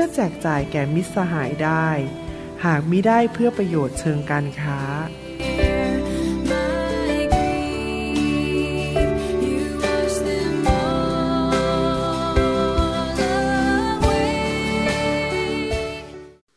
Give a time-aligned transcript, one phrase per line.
[0.00, 1.88] พื่อแจกจ่ายแก่มิตรสหายได้
[2.64, 4.80] หากมิได้เพื่อประโยชน์เชิงการค้า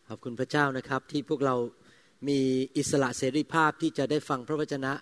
[0.08, 1.56] ขอบคุณพระเจ้านะครับที่พวกเรา
[2.28, 2.40] มี
[2.78, 4.94] อิสระเสรีภาพที่จะได้ฟังพระวจนะ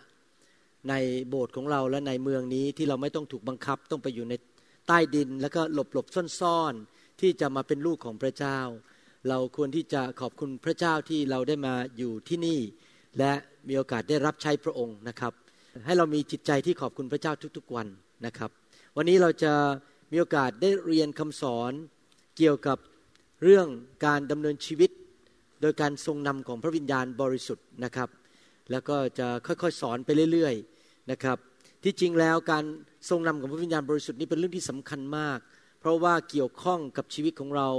[0.89, 0.93] ใน
[1.29, 4.33] โบสถ์ของเราและในเมืองนี้ที่เราไม่ต้องถูกบังคับต้องไปอยู่ใน
[4.87, 6.07] ใต้ดิน แล้วก็หลบหลบ
[6.41, 8.59] ซ่อนๆ ที่จะมาเป็นลูกของพระเจ้า
[9.29, 12.59] เราควรที่จะขอบคุณพระเจ้าที่เราได้มาอยู่ที่นี่
[13.19, 13.33] และ
[13.67, 15.33] มีโอกาสได้รับใช้พระองค์นะครับ
[15.85, 17.87] ให้เรามีจิตใจที่ขอบคุณพระเจ้าทุกๆวัน
[18.25, 18.49] นะครับ
[18.97, 19.53] วันนี้เราจะ
[20.11, 21.71] มีโอกาสได้เรียนคำสอน
[22.37, 22.77] เกี่ยวกับ
[23.43, 23.67] เรื่อง
[24.05, 24.91] การดำเนินชีวิต
[25.61, 28.09] โดยการทรงนำของพระวิญญาณบริสุทธิ์นะครับ
[28.71, 31.37] แล้วก็จะค่อยๆสอนไปเรื่อยๆนะครับ
[31.83, 32.63] ที่จริงแล้วการ
[33.09, 35.39] ทรงนำของพระวิญญาณบริสุทธิ์นี้เป็นเรื่องที่สำคัญมาก
[35.79, 37.69] เพราะว่าเกี่ยวข้องกับชีวิตของเรา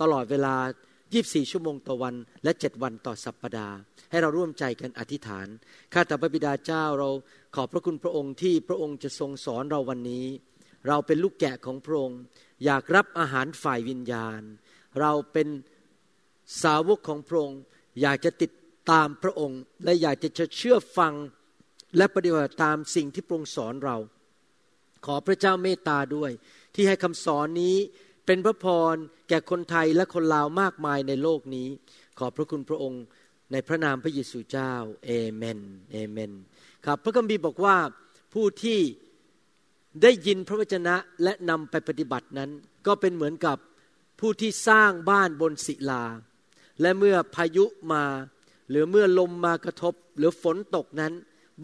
[0.00, 0.56] ตลอดเวลา
[1.02, 2.14] 24 ชั่วโมงต่อวัน
[2.44, 3.76] และ 7 วันต่อสัปปดาห์
[4.10, 5.46] ให้เราร่วมใจกันอธิษฐาน
[5.92, 7.10] ข้าแต่พระบิดาเจ้าเรา
[7.54, 10.26] ขอบพระคุณพระองค์ที่พระองค์จะทรงสอนเราวันนี้
[10.88, 12.20] เราเป็นลูกแกะของพระองค์
[12.64, 14.40] อยากรับอาหารฝ่ายวิญญาณ
[15.00, 15.48] เราเป็น
[16.62, 17.60] สาวกของพระองค์
[18.02, 18.52] อยากจะติด
[18.90, 21.14] ตามพระองค์ และอยากจะเชื่อฟัง
[21.96, 23.96] และปฏิบัติตามสิ่งที่พระองค์สอนเรา
[25.06, 26.30] ขอพระเจ้าเมตตาด้วย
[26.80, 27.76] ที่ให้คำสอนนี้
[28.26, 28.94] เป็นพระพร
[29.28, 31.68] แก่คนไทยและคนลาวมากมายในโลกนี้
[32.18, 33.02] ขอบพระคุณพระองค์
[33.52, 34.72] ในพระนามพระเยซูเจ้า
[35.04, 35.60] เอเมน
[35.92, 36.32] เอเมน
[36.84, 37.76] ครับพระคัมภีร์บอกว่า
[38.34, 38.80] ผู้ที่
[40.02, 42.50] ได้ยินพระวจนะและนำไปปฏิบัตินั้น
[42.86, 43.58] ก็เป็นเหมือนกับ
[44.20, 46.04] ผู้ที่สร้างบ้านบนศิลา
[46.80, 48.04] และเมื่อพายุมา
[48.70, 51.12] หรือเมื่อลมมากระทบ หรือฝนตกนั้น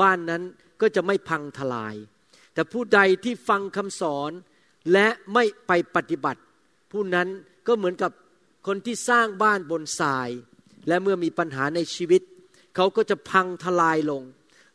[0.00, 0.42] บ้านนั้น
[0.80, 1.94] ก็จะไม่พังทลาย
[2.54, 4.32] แต่ผู้ใดที่ฟังคำสอน
[4.92, 6.40] และไม่ไปปฏิบัติ
[6.92, 7.28] ผู้นั้น
[7.66, 8.12] ก็เหมือนกับ
[8.66, 10.28] คนที่สร้างบ้านบนทราย
[10.88, 12.22] และเมื่อมีปัญหาในชีวิต
[12.76, 14.22] เขาก็จะพังทลายลง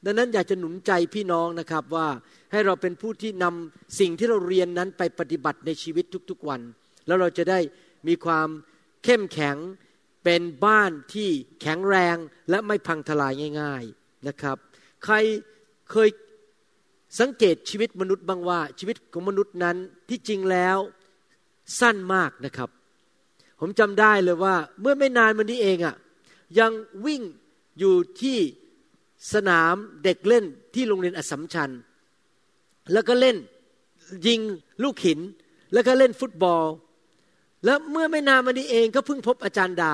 [0.06, 2.08] ดังนั้นอยากจะหนุนใจพี่น้องนะครับว่า
[2.52, 6.62] ให้เราเป็นผู้ที่นำสิ่งที่เราเรียนนั้นไปปฏิบัติในชีวิตทุกๆวัน
[7.08, 7.60] แล้วเราจะได้
[8.08, 8.48] มีความ
[9.04, 9.58] เข้มแข็ง
[10.24, 11.30] เป็นบ้านที่
[11.62, 12.16] แข็งแรง
[12.50, 14.58] และไม่พังทลายง่าย ๆนะครับ
[15.04, 15.16] ใคร
[15.92, 16.10] เคย
[17.18, 19.78] สังเกตชีวิตมนุษย์บ้างว่า ชีวิตของมนุษย์นั้น
[20.10, 20.78] ที่จริงแล้ว
[21.80, 22.70] สั้นมากนะครับ
[23.60, 25.96] ผมจำได้เลยว่าเมื่อไม่นานมานี้เองอะ่ะ
[26.60, 26.72] ยัง
[27.06, 27.22] วิ่ง
[27.80, 28.38] อยู่ที่
[29.34, 31.70] สนามเด็กเล่นที่โรงเรียนอสมชัญ
[32.92, 33.38] แล้วก็เล่น
[34.28, 34.40] ยิง
[34.84, 35.20] ลูกหิน
[35.74, 36.66] แล้วก็เล่นฟุตบอล
[37.66, 39.94] แล้วเมื่อไม่นานมานี้เองก็เพิ่งพบอาจารย์ดา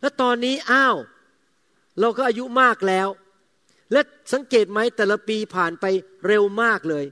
[0.00, 0.96] แล้วตอนนี้อ้าว
[2.00, 3.08] เราก็อายุมากแล้ว
[3.92, 4.00] และ
[4.32, 5.84] สังเกตไหมแต่ละปีผ่านไป
[6.26, 7.04] เร็วมากเลย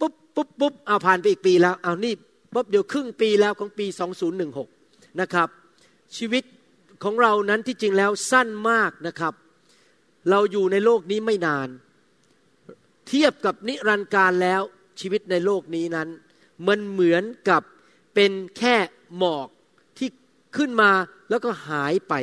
[0.00, 2.14] ปุ๊บปุ๊บปุ๊บเอาผ่านไปอีกปีแล้วเอานี่
[2.54, 3.86] ปุ๊บเดี๋ยวครึ่งปีแล้วของปี
[4.52, 5.48] 2016 นะครับ
[6.16, 6.44] ชีวิต
[7.02, 9.34] ของเรานั้นที่จริงแล้วสั้นมากนะครับ
[10.30, 11.68] เราอยู่ในโลกนี้ไม่นาน
[13.08, 14.62] เทียบกับนิรันดร์การแล้ว
[15.00, 16.08] ชีวิตในโลกนี้นั้น
[16.68, 17.62] มันเหมือนกับ
[18.14, 18.76] เป็นแค่
[19.16, 19.48] หมอก
[19.98, 20.08] ที่
[20.56, 20.90] ขึ้นมา
[21.30, 22.14] แล้วก็หายไป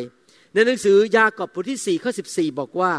[0.53, 2.93] ในหนังสือยากอบบทที่4ข้อ14 บอกว่า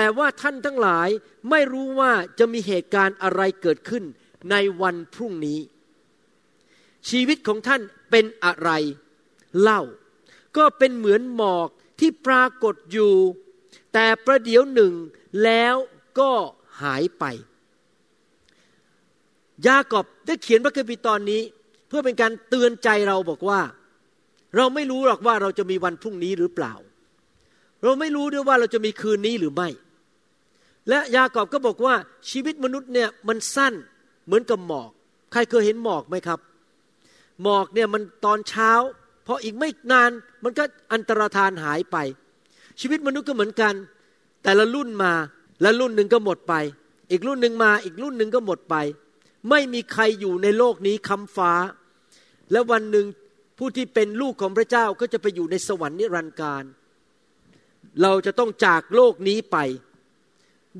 [0.00, 1.08] แต่ว่าท่านทั้งหลาย
[1.50, 4.04] ไม่รู้ว่าจะมีเหตุการณ์อะไรเกิดขึ้น
[4.50, 5.60] ในวันพรุ่งนี้
[7.08, 8.70] ชีวิตของท่านเป็นอะไร
[9.60, 9.82] เล่า
[10.56, 11.68] ก็เป็นเหมือนหมอก
[12.00, 13.14] ที่ปรากฏอยู่
[13.92, 14.92] แต่ประเดี๋ยวหนึ่ง
[15.44, 15.74] แล้ว
[16.18, 16.32] ก็
[16.82, 17.24] หายไป
[19.66, 21.42] ยากอบได้เขียนพระคัมภีร์ตอนนี้
[21.88, 23.60] เพื่อเป็นการเตือนใจเราบอกว่า
[24.56, 26.74] เราไม่รู้หรอกว่าเราจะมีวันพรุ่งนี้หรือเปล่า
[27.82, 29.70] เราไม่รู้ด้วยว่าเราจะมีคืนนี้หรือไม่
[30.88, 31.94] และยากอบก็บอกว่า
[32.30, 33.74] ชีวิตมนุษย์เนี่ยมันสั้น
[34.26, 34.90] เหมือนกับหมอก
[35.32, 36.40] ใครเคยเห็นหมอกไหมครับ
[37.42, 38.70] หมอกเนี่ยมันตอนเช้า
[39.26, 40.10] พออีกไม่นาน
[40.44, 41.96] มันก็อันตรธานหายไป
[42.80, 43.74] ชีวิตมนุษย์ก็เหมือนกัน
[44.42, 45.12] แต่ละรุ่นมา
[45.62, 46.54] และรุ่นหนึ่งก็หมดไป
[47.10, 48.74] อีกรุ่นหนึ่งมาอีกรุ่นหนึ่งก็หมดไป
[49.50, 51.52] ไม่มีใครอยู่ในโลกนี้คำฟ้า
[52.52, 53.06] และวันหนึ่ง
[53.58, 56.64] ผู้ที่เป็นลูกของพระเจ้าก็จะไปอยู่ในสวรรค์นิรันดร์การ
[58.02, 59.56] เราจะต้องจากโลกนี้ไป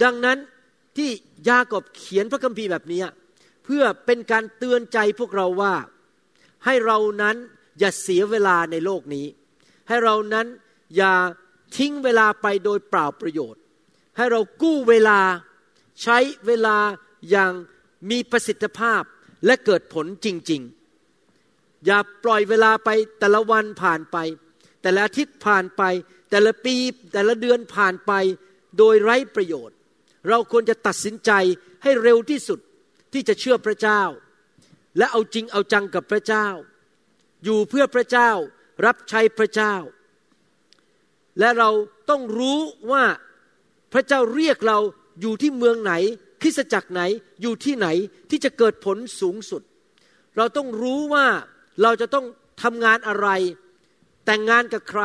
[0.03, 0.39] ดังนั้น
[0.97, 1.11] ที่
[1.49, 3.03] ยากอบเขียนพระคัมภีร์แบบนี้
[3.65, 5.75] เพื่อเป็นการเตือนใจพวกเราว่า
[6.65, 7.37] ให้เรานั้น
[7.79, 9.27] อย่าเสียเวลาในโลกนี้
[9.89, 10.47] ให้เรานั้น
[10.97, 11.13] อย่า
[11.77, 13.63] ทิ้งเวลาไปโดยเปล่าประโยชน์
[14.17, 15.21] ให้เรากู้เวลา
[16.03, 16.77] ใช้เวลา
[17.31, 17.53] อย่าง
[18.11, 19.03] มีประสิทธิภาพ
[19.47, 20.63] และเกิดผลจริง
[21.25, 22.89] ๆ อย่าปล่อยเวลาไป
[23.21, 24.17] แต่ละวันผ่านไป
[24.83, 25.83] แต่ละอาทิตย์ผ่านไป
[26.31, 26.75] แต่ละปี
[27.13, 28.13] แต่ละเดือนผ่านไป
[28.79, 29.77] โดยไร้ประโยชน์
[30.29, 31.31] เราควรจะตัดสินใจ
[31.83, 32.61] ให้เร็วที่สุด
[33.13, 34.03] ที่จะเชื่อพระเจ้า
[34.99, 36.47] และเอาจริงเอาจังกับพระเจ้า
[37.45, 38.31] อยู่เพื่อพระเจ้า
[38.87, 39.75] รับใช้พระเจ้า
[41.39, 41.71] และเรา
[42.11, 42.59] ต้องรู้
[42.93, 43.05] ว่า
[43.93, 44.79] พระเจ้าเรียกเรา
[45.21, 45.93] อยู่ที่เมืองไหน
[46.43, 47.03] คริสจักรไหน
[47.43, 47.89] อยู่ที่ไหน
[48.31, 49.63] ที่จะเกิดผลสูงสุด
[50.37, 51.27] เราต้องรู้ว่า
[51.83, 52.27] เราจะต้อง
[52.63, 53.29] ทำงานอะไร
[54.25, 55.03] แต่งงานกับใคร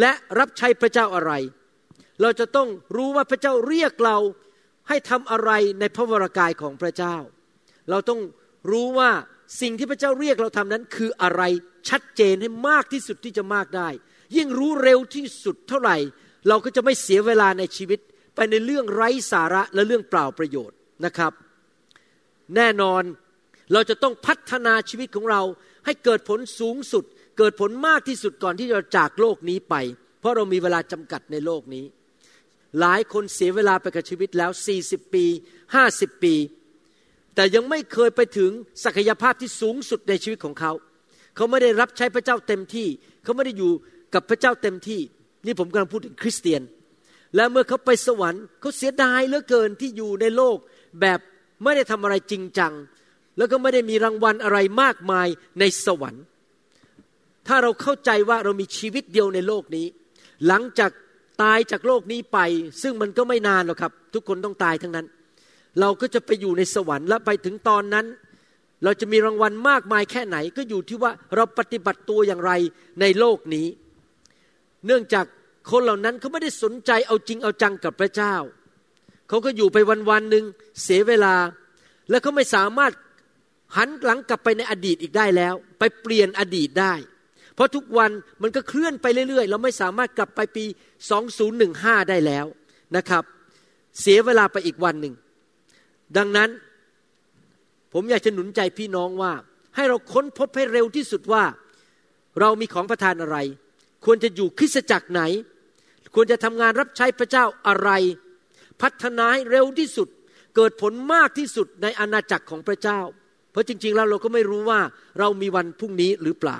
[0.00, 1.32] และรับใช้พระเจ้าอะไร
[2.22, 4.18] เราจะต้องรู้ว่าพระเจ้าเรียกเรา
[4.88, 5.50] ให้ทำอะไร
[5.80, 7.16] ในพระวรากายของพระเจ้า
[7.90, 8.20] เราต้อง
[8.70, 9.10] รู้ว่า
[9.60, 11.42] สิ่งที่พระเจ้าเรียกเราทำนั้นคืออะไร
[11.88, 13.88] ชัดเจนให้มากที่สุดที่จะมากได้
[14.36, 15.96] ยิ่งรู้เร็วที่สุดเท่าไหร่
[16.48, 18.00] เราก็จะไม่เสียเวลาในชีวิต
[18.34, 21.32] ไปในเรื่องไร้สาระและเรื่องเปล่าประโยชน์นะครับ
[22.56, 23.02] แน่นอน
[23.72, 25.42] เราจะต้องพัฒนาชีวิตของเรา
[25.84, 27.04] ให้เกิดผลสูงสุด
[27.38, 29.74] เกิดผลมากที่สุดก่อนที่จะจากโลกนี้ไป
[30.20, 31.84] เพราะเรามีเวลาจำกัดในโลกนี้
[32.80, 34.50] หลายคนเสียเวลาไปกับชีวิตแล้ว
[34.82, 35.24] 40 ปี
[35.74, 36.34] 50 ปี
[37.34, 38.50] แต่ยังไม่เคยไปถึง
[38.84, 40.72] ศักยภาพที่สูงสุดในชีวิตของเขา
[41.36, 42.88] เขาไม่ได้รับใช้พระเจ้าเต็มที่
[43.22, 43.72] เขาไม่ได้อยู่
[44.14, 45.00] กับพระเจ้าเต็มที่
[45.46, 46.62] นี่ผมกำลังพูดถึงคริสเตียน
[47.36, 50.56] และเมื่อเขาไปสวรรค์เขาเสียดายเหลือเกินที่อยู่ในโลก
[51.00, 51.18] แบบ
[51.62, 52.72] ไม่ได้ทำอะไรจริงจัง
[53.36, 55.28] แล้วก็ไม่ได้มีรางวัลอะไรมากมาย
[55.60, 56.24] ในสวรรค์
[57.46, 59.86] ถ้าเราเข้าใจว่าเรามีชีวิตเดียวในโลกนี้
[60.46, 60.90] หลังจาก
[61.42, 62.38] ตายจากโลกนี้ไป
[62.82, 65.06] ซึ่งมันก็ไม่นานหรอกครับ ทุกคนต้องตายทั้งนั้น
[65.80, 68.06] เราก็จะไปอยู่ในสวรรค์และไปถึงตอนนั้น
[68.84, 72.52] เราจะมีรางวัลมากมายแค่ไหน ก็อยู่ที่ว่าเราปฏิบัติตัวอย่างไร
[73.00, 73.66] ในโลกนี้
[74.86, 75.24] เนื่องจาก
[75.70, 78.34] คนเหล่านั้นเขาไม่ได้สนใจเอาจริงเอาจังกับพระเจ้า
[79.28, 80.44] เขาก็อยู่ไปวันวันหนึ่ง
[80.82, 81.34] เสียเวลา
[82.10, 82.92] และเขาไม่สามารถ
[83.76, 86.94] หันหลังกลับไปในอดีตอีกได้แล้ว ไปเปลี่ยนอดีตได้
[87.54, 88.10] เพราะทุกวัน
[88.42, 90.64] มันก็เคลื่อนไปเรื่อยๆ เราไม่สามารถกลับไปปี
[91.00, 92.46] 2015 ได้แล้ว
[92.96, 93.24] นะครับ
[94.00, 95.14] เสียเวลาไปอีกวันหนึ่ง
[96.16, 96.50] ดังนั้น
[97.92, 99.32] ผมอยากจะหนุนใจพี่น้องว่า
[99.76, 101.44] ให้เราค้นพบให้เร็วที่สุดว่า
[102.40, 103.36] เรามีของประทานอะไร
[104.04, 105.22] ควรจะอยู่คริสจักรไหน
[106.14, 107.90] ควรจะทำงานรับใช้พระเจ้าอะไร
[108.82, 110.08] พัฒนาให้เร็วที่สุด
[110.56, 113.00] เกิดผลมากที่สุดในอาณาจักรของพระเจ้า
[113.50, 114.80] เพราะจริง ๆ แล้วเราก็ไม่รู้ว่า
[115.18, 116.58] เรามีวันพรุ่งนี้หรือเปล่า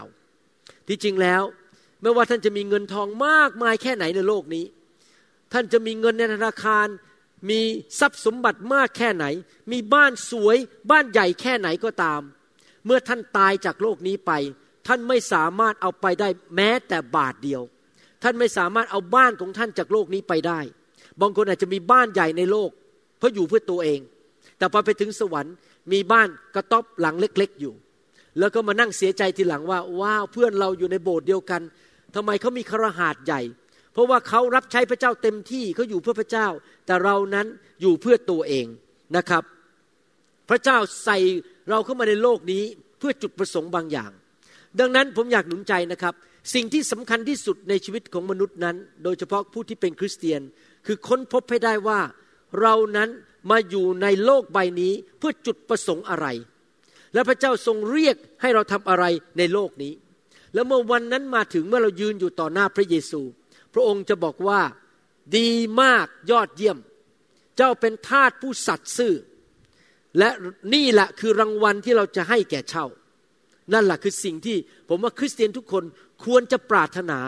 [0.89, 1.43] ที่จริงแล้ว
[2.03, 4.65] ไม่ว่าท่านจะมีเงินทองมากมายแค่ไหนในโลกนี้
[5.53, 6.87] ท่านจะมีเงินในธนาคาร
[7.51, 7.61] มี
[8.01, 9.25] ทรัพย์สมบัติมากแค่ไหน
[9.73, 10.57] มีบ้านสวย
[10.91, 12.21] บ้านใหญ่แค่ไหนก็ตาม
[12.87, 14.33] เมื่อท่านตายจากโลกนี้ไป
[14.87, 17.63] ท่านไม่สามารถเอาไปได้แม้แต่บาทเดียว
[18.23, 20.61] ท่านไม่สามารถเอาบ้านของท่านจากโลกนี้ไปได้
[21.21, 22.71] บางคนอาจจะมีบ้านใหญ่ในโลก
[23.19, 24.01] เพราะอยู่เพื่อตัวเอง
[24.59, 25.55] แต่พอไปถึงสวรรค์
[25.93, 27.75] มีบ้านกระต๊อบหลังเล็ก ๆ อยู่
[28.39, 31.63] แล้วก็มานั่งเสียใจทีหลังว่าว้าวเพื่อนเราอยู่ในโบสถ์เดียวกัน
[32.17, 33.41] ทำไมเขามีครหาดใหญ่
[33.93, 36.49] เพราะว่าเขารับใช้พระเจ้าเต็มที่เขาอยู่เพื่อพระเจ้า
[36.87, 37.47] แต่เรานั้น
[37.81, 38.67] อยู่เพื่อตัวเอง
[39.17, 39.43] นะครับ
[40.51, 41.19] พระเจ้าใส่
[41.71, 42.65] เราเข้ามาในโลกนี้
[42.99, 44.11] เพื่อจุดประสงค์บางอย่าง
[44.81, 46.15] ดังนั้นผมอยากหนุนใจนะครับ
[46.55, 50.41] สิ่งที่สำคัญที่สุดในชีวิตของมนุษย์นั้น โดยเฉพาะผู้ที่เป็นคริสเตียน
[50.87, 52.01] คือค้นพบให้ได้ว่า
[52.61, 53.09] เรานั้น
[53.51, 56.27] มาอยู่ในโลกใบนี้เพื่อจุดประสงค์อะไร
[57.15, 59.05] และพระเจ้าทรงเรียกให้เราทำอะไร
[59.39, 59.93] ในโลกนี้
[60.55, 63.21] แล้วเมื่อวันนั้นมาถึงเมื่อเรายืนอยู่ต่อหน้าพระเยซู
[63.75, 64.61] พระองค์จะบอกว่า
[65.37, 65.51] ดี
[65.83, 66.79] มากยอดเยี่ยม
[67.57, 69.15] เจ้าเป็นทาสผู้สัตย์ซื่อ
[70.19, 70.29] และ
[70.75, 72.87] นี่แหละคือรางวัลที่เราจะให้แก่เจ้า
[73.73, 74.57] นั่นแหละคือสิ่งที่
[74.89, 75.85] ผมว่าคริสเตียนทุกคน
[76.25, 77.21] ควรจะปรารถนา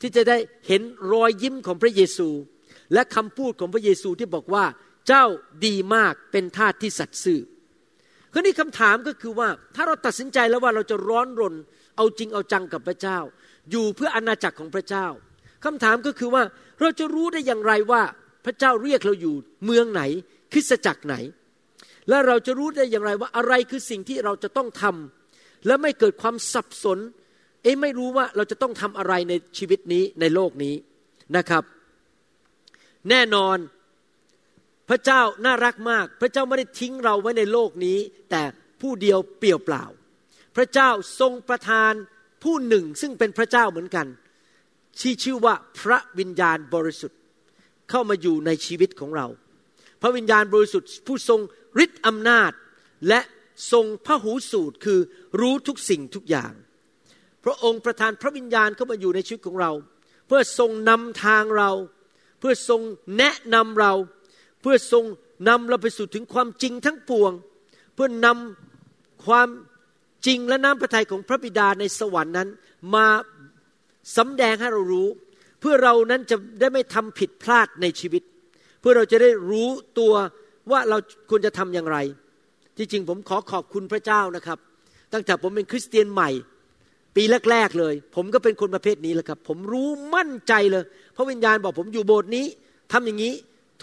[0.00, 0.82] ที่จะได้เห็น
[1.12, 2.28] รอยยิ้มของพระเยซู
[2.92, 4.64] และคำพูดของพระเยซูที่บอกว่า
[5.08, 5.24] เจ้า
[5.66, 7.40] ดีมากเป็นทาสที่สัตย์ซื่อ
[8.32, 11.54] คราวนี้คำถามก็คือว่าถ้าเราตัดสินใจแล้วว่าเราจะร้อนรน
[11.98, 13.18] เอาจริงเอาจังกับพระเจ้า
[13.70, 15.06] อยู่เพื่ออนาจักรของพระเจ้า
[15.64, 16.42] คำถามก็คือว่า
[16.80, 18.02] เราจะรู้ได้อย่างไรว่า
[18.44, 20.02] พระเจ้าเรียกเราอยู่เมืองไหน
[20.52, 21.14] คริสตจักรไหน
[22.08, 26.98] และเราจะรู้ได้อย่างไรว่าอะไรคือสิ่งที่เราจะต้องทำและไม่เกิดความสับสน
[27.62, 30.74] เอ๊ไม่รู้ว่าเราจะต้องทำอะไรในชีวิตนี้ในโลกนี้
[31.36, 31.64] นะครับ
[33.10, 33.56] แน่นอน
[34.88, 37.98] พระเจ้าน่ารักมาก พระเจ้าไม่ได้ทิ้งเราไว้ในโลกนี้
[38.30, 38.42] แต่
[38.80, 39.84] ผู้เดียวเปลี่ยวเปล่า
[40.58, 41.92] พระเจ้าทรงประทาน
[42.44, 44.06] ผู้หนึ่งซึ่งเป็นพระเจ้าเหมือนกัน
[45.00, 47.18] ที่ชื่อว่าพระวิญญาณบริสุทธิ์
[47.90, 49.26] เข้ามาอยู่ในชีวิตของเรา
[50.02, 51.40] พระวิญญาณบริสุทธิ์ผู้ทรง
[51.84, 52.52] ฤทธิ์อำนาจ
[53.08, 53.20] และ
[53.72, 55.00] ทรงพระหูสูตรคือ
[55.40, 56.52] รู้ทุกสิ่งทุกอย่าง
[57.44, 59.72] พระองค์ประทานพระวิญญาณเข้ามาอยู่ในชีวิตของเรา
[60.26, 61.70] เพื่อทรงนำทางเรา
[62.38, 62.80] เพื่อทรง
[63.18, 63.92] แนะนำเรา
[64.60, 65.04] เพื่อทรง
[65.48, 67.32] นำเราไปสู่ถึงความจริงทั้งปวง
[67.94, 69.48] เพื่อนำความ
[70.26, 72.48] จริงและน้ำพระทัยของพระบิดาในสวรรค์นั้น
[72.94, 73.06] มา
[74.16, 75.08] สำแดงให้เรารู้
[75.60, 78.22] เพื่อเรานั้นจะได้ไม่ทำผิดพลาดในชีวิต
[78.80, 80.12] เพื่อเราจะได้รู้ตัว
[80.70, 80.98] ว่าเรา
[81.30, 81.98] ควรจะทำอย่างไร
[82.76, 84.58] ที่จริงผมขอขอบคุณพระเจ้านะครับ
[85.12, 86.30] ตั้งแต่ผมเป็นคริสเตียนใหม่
[87.16, 90.84] ปีแรกๆเลย ผมก็เป็นคนประเภทนี้แหละครับ ผมรู้มั่นใจเลย
[91.16, 92.46] พระวิญญาณบอกผมอยู่โบสถ์นี้
[92.92, 93.34] ทำอย่างนี้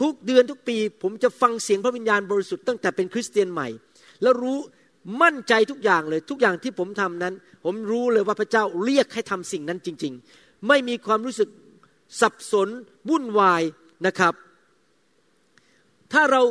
[0.02, 3.68] ทุกเดือนทุกปี ผมจะฟังเสียงพระวิญญาณบริสุทธิ์ตั้งแต่เป็นคริสเตียนใหม่
[4.22, 4.58] แล้วรู้
[5.22, 7.34] มั่นใจทุกอย่างเลยทุกอย่างที่ผมทำนั้น
[7.64, 11.50] ผมรู้เลยว่าพระเจ้าเรียกให้ทำสิ่งนั้นจริง ๆ ไม่มีความรู้สึก
[12.22, 12.70] สับสน
[13.10, 13.62] วุ่นวาย
[14.06, 14.34] นะครับ
[16.14, 16.42] ถ้าเรา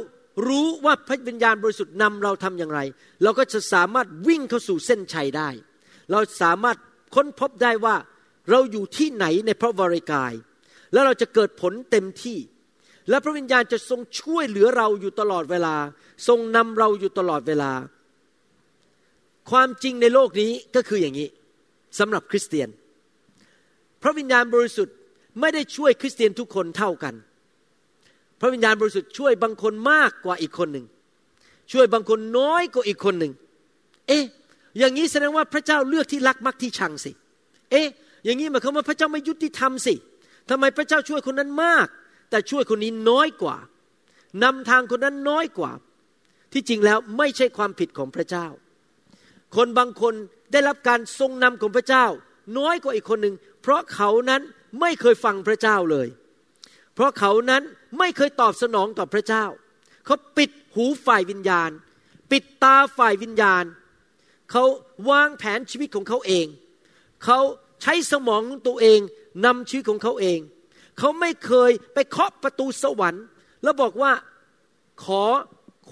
[0.48, 2.80] รู้ว่าพระวิญญาณบริสุทธิ์นำเราทำอย่างไร
[3.22, 5.48] เราก็จะสามารถวิ่งเข้าสู่เส้นชัยได้
[6.10, 6.76] เราสามารถ
[7.14, 7.96] ค้นพบได้ว่า
[8.50, 10.32] เราอยู่ที่ไหนในพระวรากาย
[10.92, 12.38] แล้วเราจะเกิดผลเต็มที่
[13.08, 15.76] และพระวิญญาณจะทรงช่วยเหลือเราอยู่ตลอดเวลา
[16.28, 17.72] ทรงนำเราอยู่ตลอดเวลา
[19.50, 21.28] ความจริงในโลกนี้ก็คืออย่างนี้
[21.98, 22.68] สำหรับคริสเตียน
[24.02, 24.96] พระวิญญาณบริสุทธิ์
[25.40, 27.14] ไม่ได้ช่วยคริสเตียนทุกคนเท่ากัน
[28.40, 30.86] พระวิญญาณบริสุทธิ์ช่วยบางคนมากกว่าอีกคนหนึ่ง
[31.72, 33.32] ช่วยบางคนน้อยกว่าอีกคนหนึ่ง
[34.08, 34.24] เอ๊ะ
[34.78, 37.12] อย่างนี้แสดงว่าพระเจ้าเลือกที่รักมักที่ชังสิ
[37.70, 37.86] เอ๊ะ
[38.24, 39.94] อย่างนี้หมายความว่าพระเจ้าไม่ยุติธรรมสิ
[40.50, 41.86] ทำไมพระเจ้าช่วยคนนั้นมาก
[42.30, 43.56] แต่ช่วยคนนี้น้อยกว่า
[44.42, 45.72] นำทางคนนั้นน้อยกว่า
[46.52, 48.46] ที่จริงแล้วไม่ใช่ความผิดของพระเจ้า
[49.56, 50.14] คนบางคน
[50.52, 52.06] ได้รับการทรงนำของพระเจ้า
[52.58, 54.42] น้อยกว่าอีกคนหนึ่งเพราะเขานั้น
[54.80, 56.08] ไม่เคยฟังพระเจ้าเลย
[56.94, 57.62] เพราะเขานั้น
[57.98, 59.44] ไม่เคยตอบสนองต่อพระเจ้า
[60.06, 61.70] เขาปิดหูฝ่ายวิญญาณ
[62.30, 63.64] ปิดตาฝ่ายวิญญาณ
[64.50, 64.64] เขา
[65.10, 66.46] วางแผนชีวิตของเขาเอง
[67.24, 67.38] เขา
[67.82, 69.00] ใช้สมองของตัวเอง
[69.44, 70.38] นำชีวิตของเขาเอง
[70.98, 73.24] เขาไม่เคยไปเคาะประตูสวรรค์
[73.62, 74.12] แล้วบอกว่า
[75.04, 75.24] ขอ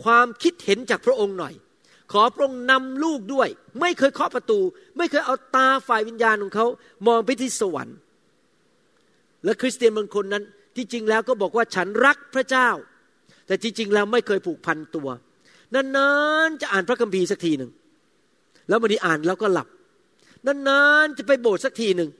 [0.02, 1.54] ความคิดเห็นจากพระองค์หน่อย
[2.12, 3.48] ขอพระองค์นำลูกด้วย
[3.80, 4.60] ไม่เคยเคาะประตู
[4.96, 6.66] ไม่เคยเอาตาฝ่ายวิญญาณของเขา
[7.06, 7.96] มองไปที่สวรรค์
[9.44, 10.44] และคริสเตียนบางคนนั้น
[10.76, 12.68] ที่จริงแล้วก็บอกว่าฉันรักพระเจ้า
[13.46, 15.08] แต่จริงๆแล้วไม่เคยผูกพันตัว
[15.74, 16.10] นา
[16.46, 17.70] นๆจะอ่านพระคัมภีร์สักทีหนึ่ง
[18.68, 19.68] แล้วบางทีอ่านแล้วก็หลับ
[20.46, 22.10] นานๆจะไปโบสถ์สักทีหนึ่ง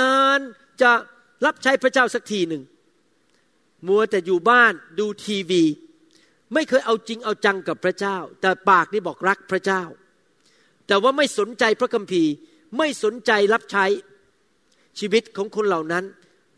[0.00, 0.90] นานๆจะ
[1.44, 2.62] รับใช้พระเจ้าสักทีหนึ่ง
[3.86, 5.62] มัวแต่อยู่บ้านดูทีวี
[6.54, 9.82] ไม่เคยเอาจริงเอาจังกับพระเจ้า แต่ปากนี่บอกรักพระเจ้า
[10.86, 12.32] แต่ว่าไม่สนใจพระคัมภีร์
[12.78, 13.84] ไม่สนใจรับใช้
[14.98, 16.04] ชีวิตของคนเหล่านั้น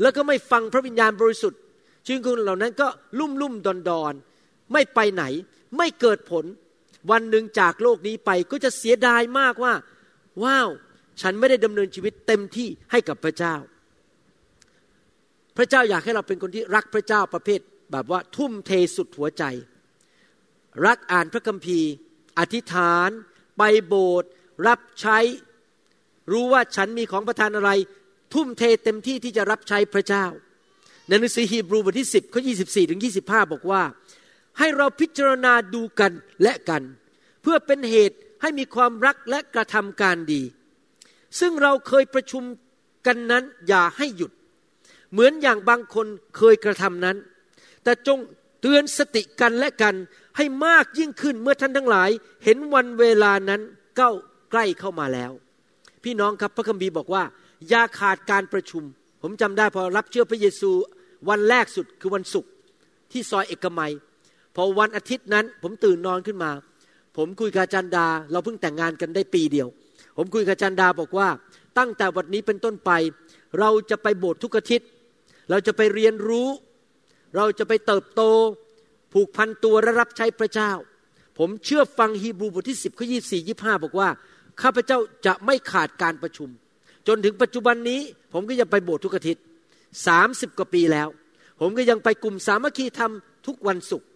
[0.00, 1.60] แล้วก็ไม่ฟังพระวิญญาณบริสุทธิ์
[2.06, 4.14] ชีวิตคนเหล่านั้นก็ลุ่มลุ่มดอนดอน
[4.72, 5.24] ไม่ไปไหน
[5.76, 6.44] ไม่เกิดผล
[7.10, 9.74] วันหนึ่งจากโลกนี้ไปก็จะเสียดายมากว่า
[10.44, 10.68] ว้าว
[11.20, 13.54] ฉันไม่ได้ดำเนินชีวิตเต็มที่ให้กับพระเจ้า
[15.56, 17.60] พระเจ้าอยากให้เราเป็นคนที่รักพระเจ้าประเภท
[17.92, 19.44] แบบว่าทุ่มเทสุดหัวใจ
[20.86, 21.90] รักอ่านพระคัมภีร์
[22.38, 23.10] อธิษฐาน
[23.58, 24.30] ไปโบสถ์
[24.66, 25.18] รับใช้
[26.30, 27.70] รู้ว่าฉันมีของประทานอะไร
[28.34, 30.26] ทุ่มเทเต็มที่ที่จะรับใช้พระเจ้า
[31.08, 33.82] ในหนังสือฮีบรูบทที่ 10ข้อ24ถึง25 บอกว่า
[34.58, 36.12] ให้เราพิจารณาดูกัน
[36.42, 36.82] และกัน
[37.42, 40.42] เพื่อเป็นเหตุให้มีความรักและกระทำการดี
[41.40, 42.42] ซึ่งเราเคยประชุม
[43.06, 44.32] กันนั้นอย่าให้หยุด
[45.12, 47.16] เหมือนอย่างบางคนเคยกระทำนั้น
[47.82, 48.18] แต่จง
[48.60, 49.94] เตือนสติกันและกัน
[50.36, 52.10] ให้มากยิ่งขึ้นเมื่อท่านทั้งหลาย
[52.44, 53.60] เห็นวันเวลานั้น
[54.00, 54.12] ก้า
[54.50, 55.32] ใกล้เข้ามาแล้ว
[56.04, 57.22] พี่น้องครับพระคัมภีร์บอกว่า
[57.68, 58.82] อย่าขาดการประชุม
[59.22, 60.70] ผมจำได้พอรับเชื่อพระเยซู
[61.28, 62.50] วันแรกสุดคือวันศุกร์
[63.12, 63.92] ที่ซอยเอกมัย
[64.56, 66.50] พอวันอาทิตย์นั้น ผมตื่นนอนขึ้นมา
[67.16, 69.68] ผมคุยกับจันดา เราเพิ่งแต่งงานกันได้ปีเดียว
[70.16, 71.28] ผมคุยกับจันดาบอกว่า
[71.78, 72.90] ตั้งแต่วันนี้เป็นต้นไป
[73.60, 74.88] เราจะไปโบสถ์ทุกอาทิตย์
[75.50, 76.48] เราจะไปเรียนรู้
[77.36, 78.22] เราจะไปเติบโต
[79.12, 80.72] ผูกพันตัวและรับใช้พระเจ้า
[81.38, 84.08] ผมเชื่อฟังฮีบรูบทที่ 10ข้อ24 25 บอกว่า
[84.62, 86.48] ข้าพเจ้าจะไม่ขาดการประชุม
[87.06, 88.00] จนถึงปัจจุบันนี้
[88.32, 89.42] ผมก็ยังไปโบสถ์ทุกอาทิตย์
[90.06, 91.08] สามสิบกว่าปีแล้ว
[91.60, 93.12] ผมก็ยังไปกลุ่มสามัคคีธรรม
[93.46, 94.08] ทุกวันศุกร์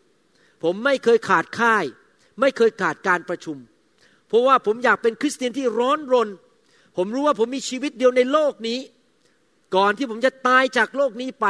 [0.63, 1.85] ผมไม่เคยขาดค่าย
[2.41, 3.57] ไม่เคยขาดการประชุม
[4.29, 6.29] เพราะว่าผมอยากเป็นคริสเตียนที่ร้อนรน
[6.97, 8.81] ผมรู้ว่าผมมีชีวิตเดียวในโลกนี้
[9.77, 11.47] ก่อนที่ผมจะตายจากโลกนี้ไป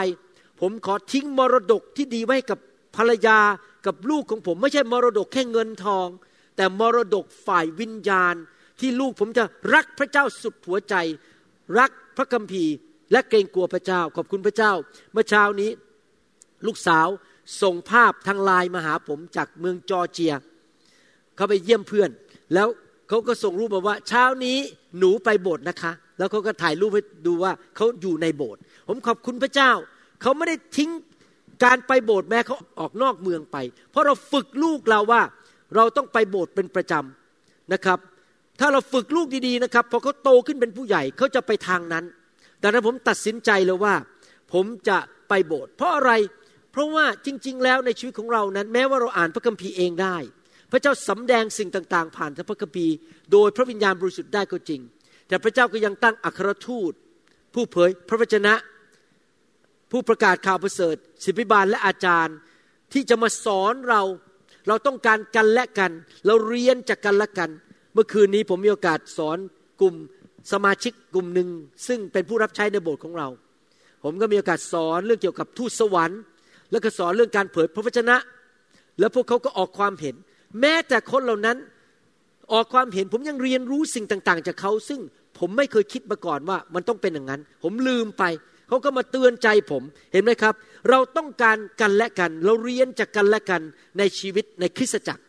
[0.60, 2.58] ผมขอทิ้งมรดกที่ดีไว้กับ
[2.96, 3.38] ภรรยา
[3.86, 6.08] กับลูกของผม ไม่ใช่มรดกแค่เงินทอง
[6.56, 8.34] แต่มรดกฝ่ายวิญญาณ
[8.80, 10.94] ที่ลูกผมจะรักพระเจ้าสุดหัวใจ
[11.78, 12.74] รักพระคัมภีร์
[13.12, 14.72] และเกรงกลัวพระเจ้า ขอบคุณพระเจ้า
[15.12, 15.70] เมื่อเช้านี้
[16.66, 17.08] ลูกสาว
[17.62, 20.34] ส่งภาพทางไลน์มาหาผมจากเมืองจอร์เจีย
[21.36, 22.10] เขาไปเยี่ยมเพื่อน
[22.54, 22.68] แล้ว
[23.08, 24.58] เขาก็ส่งรูปมาว่า เช้านี้
[24.98, 29.72] หนูไปโบสถ์นะคะ แล้วเขาก็ถ่ายรูปให้ดูว่าเขาอยู่ในโบสถ์ผมขอบคุณพระเจ้า
[30.22, 30.90] เขาไม่ได้ทิ้ง
[31.64, 33.56] การไปโบสถ์แม้เขาออกนอกเมืองไป
[33.90, 35.22] เพราะเราฝึกลูกเราว่า
[35.76, 37.98] เราต้องไปโบสถ์เป็นประจำนะครับ
[38.60, 42.04] ถ้าเราฝึกลูกดีๆนะครับพอเขาโตขึ้นเป็นผู้ใหญ่เขาจะไปทางนั้น
[42.62, 43.94] ดังนั้นผมตัดสินใจเลยว่า
[44.52, 46.12] ผมจะไปโบสถ์เพราะอะไร
[46.72, 50.16] เพราะว่าจริง ๆ แล้วในชีวิตของเรานั้น แม้ว่าเราอ่านพระคัมภีร์เองได้
[50.72, 52.94] พระเจ้าสำแดงสิ่งต่างๆ ผ่านพระคัมภีร์
[53.32, 54.80] โดยพระวิญญาณบริสุทธิ์ได้ก็จริง
[55.28, 56.92] แต่พระเจ้าก็ยังตั้งอัครทูต
[57.54, 58.54] ผู้เผยพระวจนะ
[59.94, 62.36] ผู้ประกาศข่าวประเสริฐศิบิบาลและอาจารย์
[62.92, 64.02] ที่จะมาสอนเรา
[64.68, 65.92] เราต้องการกันและกัน
[66.26, 67.50] เราเรียนจากกันและกัน
[67.94, 69.38] เมื่อคืนนี้ผมมีโอกาสสอน
[69.80, 69.94] กลุ่ม
[70.52, 71.48] สมาชิกกลุ่มหนึ่ง
[71.88, 73.28] ซึ่งเป็นผู้รับใช้ในโบสถ์ของเรา
[74.04, 76.20] ผมก็มีโอกาสสอนเรื่องเกี่ยวกับทูตสวรรค์
[76.70, 78.16] แล้วก็สอนเรื่องการเผยพระวจนะ
[78.98, 80.14] แล้วพวกเขาก็ออกความเห็น
[80.60, 81.56] แม้แต่คนเหล่านั้น
[82.52, 85.00] ออกความเห็นผมยังเรียนรู้สิ่งต่าง ๆ จากเขาซึ่ง
[85.38, 88.24] ผมไม่เคยคิดมาก่อนว่ามันต้องเป็นอย่างนั้น ผมลืมไป
[88.68, 90.54] เขาก็มาเตือนใจผมเห็นไหมครับ
[90.90, 93.62] เราต้องการกันและกัน เราเรียนจากกันและกัน
[93.98, 95.22] ในชีวิตในคริสตจักร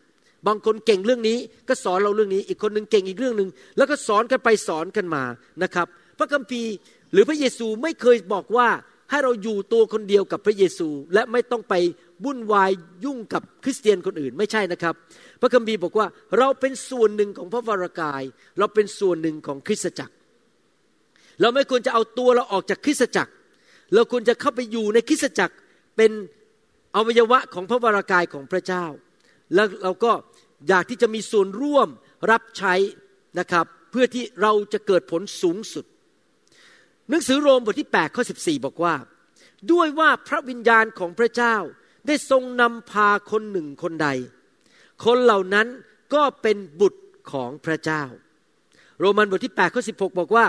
[0.47, 1.37] บางคนเก่งเรื่องนี้
[1.67, 5.23] ก็สอนเราเรื่องนี้ อีกคนหนึ่งเก่งอีกเรื่องหนึ่งแล้วก็สอนกันไปสอนกันมา
[5.63, 5.87] นะครับ
[6.17, 6.71] พระคัมภีร์
[7.11, 8.67] หรือพระเยซูไม่เคยบอกว่า
[9.09, 11.73] ให้เราอยู่ตัวคนเดียวกับพระเยซูและไม่ต้องไป
[12.25, 12.71] วุ่นวาย
[13.05, 14.93] ยุ่งกับคริสเตียนคนอื่นไม่ใช่นะครับ
[15.41, 18.23] พระคัมภีร์บอกว่าเราเป็นส่วนหนึ่งของพระวรากาย
[18.59, 20.14] เราเป็นส่วนหนึ่งของคริสตจักร
[21.41, 23.31] เราไม่ควรจะเอาตัวเราออกจากคริสตจักร
[23.93, 25.55] เราควรจะเข้าไปอยู่ในคริสตจักร
[25.97, 26.11] เป็น
[26.95, 28.85] อวัยวะของพระวรากายของพระเจ้า
[29.53, 30.11] แล้วเราก็
[30.67, 31.87] อยากที่จะมีส่วนร่วม
[32.31, 32.73] รับใช้
[33.39, 35.85] นะครับเพื่อที่เราจะเกิดผลสูงสุด
[37.09, 38.95] หนังสือโรมบทที่8ข้อ14 บอกว่า
[39.71, 41.55] ด้วยว่าพระวิญญาณของพระเจ้า
[42.07, 44.07] ได้ทรงนำพาคนหนึ่งคนใด
[45.05, 45.67] คนเหล่านั้น
[46.13, 48.03] ก็เป็นบุตรของพระเจ้า
[48.99, 50.45] โรมันบทที่8ข้อ16 บอกว่า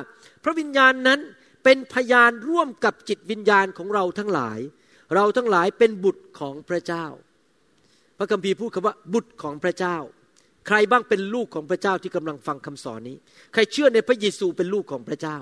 [0.46, 1.20] ระวิญญาณนั้น
[1.64, 4.58] เป็นพยานร่วมกับจิตวิญญาณของเราทั้งหลาย
[5.14, 7.06] เราทั้งหลายเป็นบุตรของพระเจ้า
[8.18, 9.96] พระคัมภีร์พูดคำว่าบุตรของพระเจ้า
[10.66, 13.16] ใครบ้างเป็นลูกของพระเจ้าที่กำลังฟังคำสอนนี้
[13.52, 15.36] ใครเชื่อในพระเยซูเป็นลูกของพระเจ้า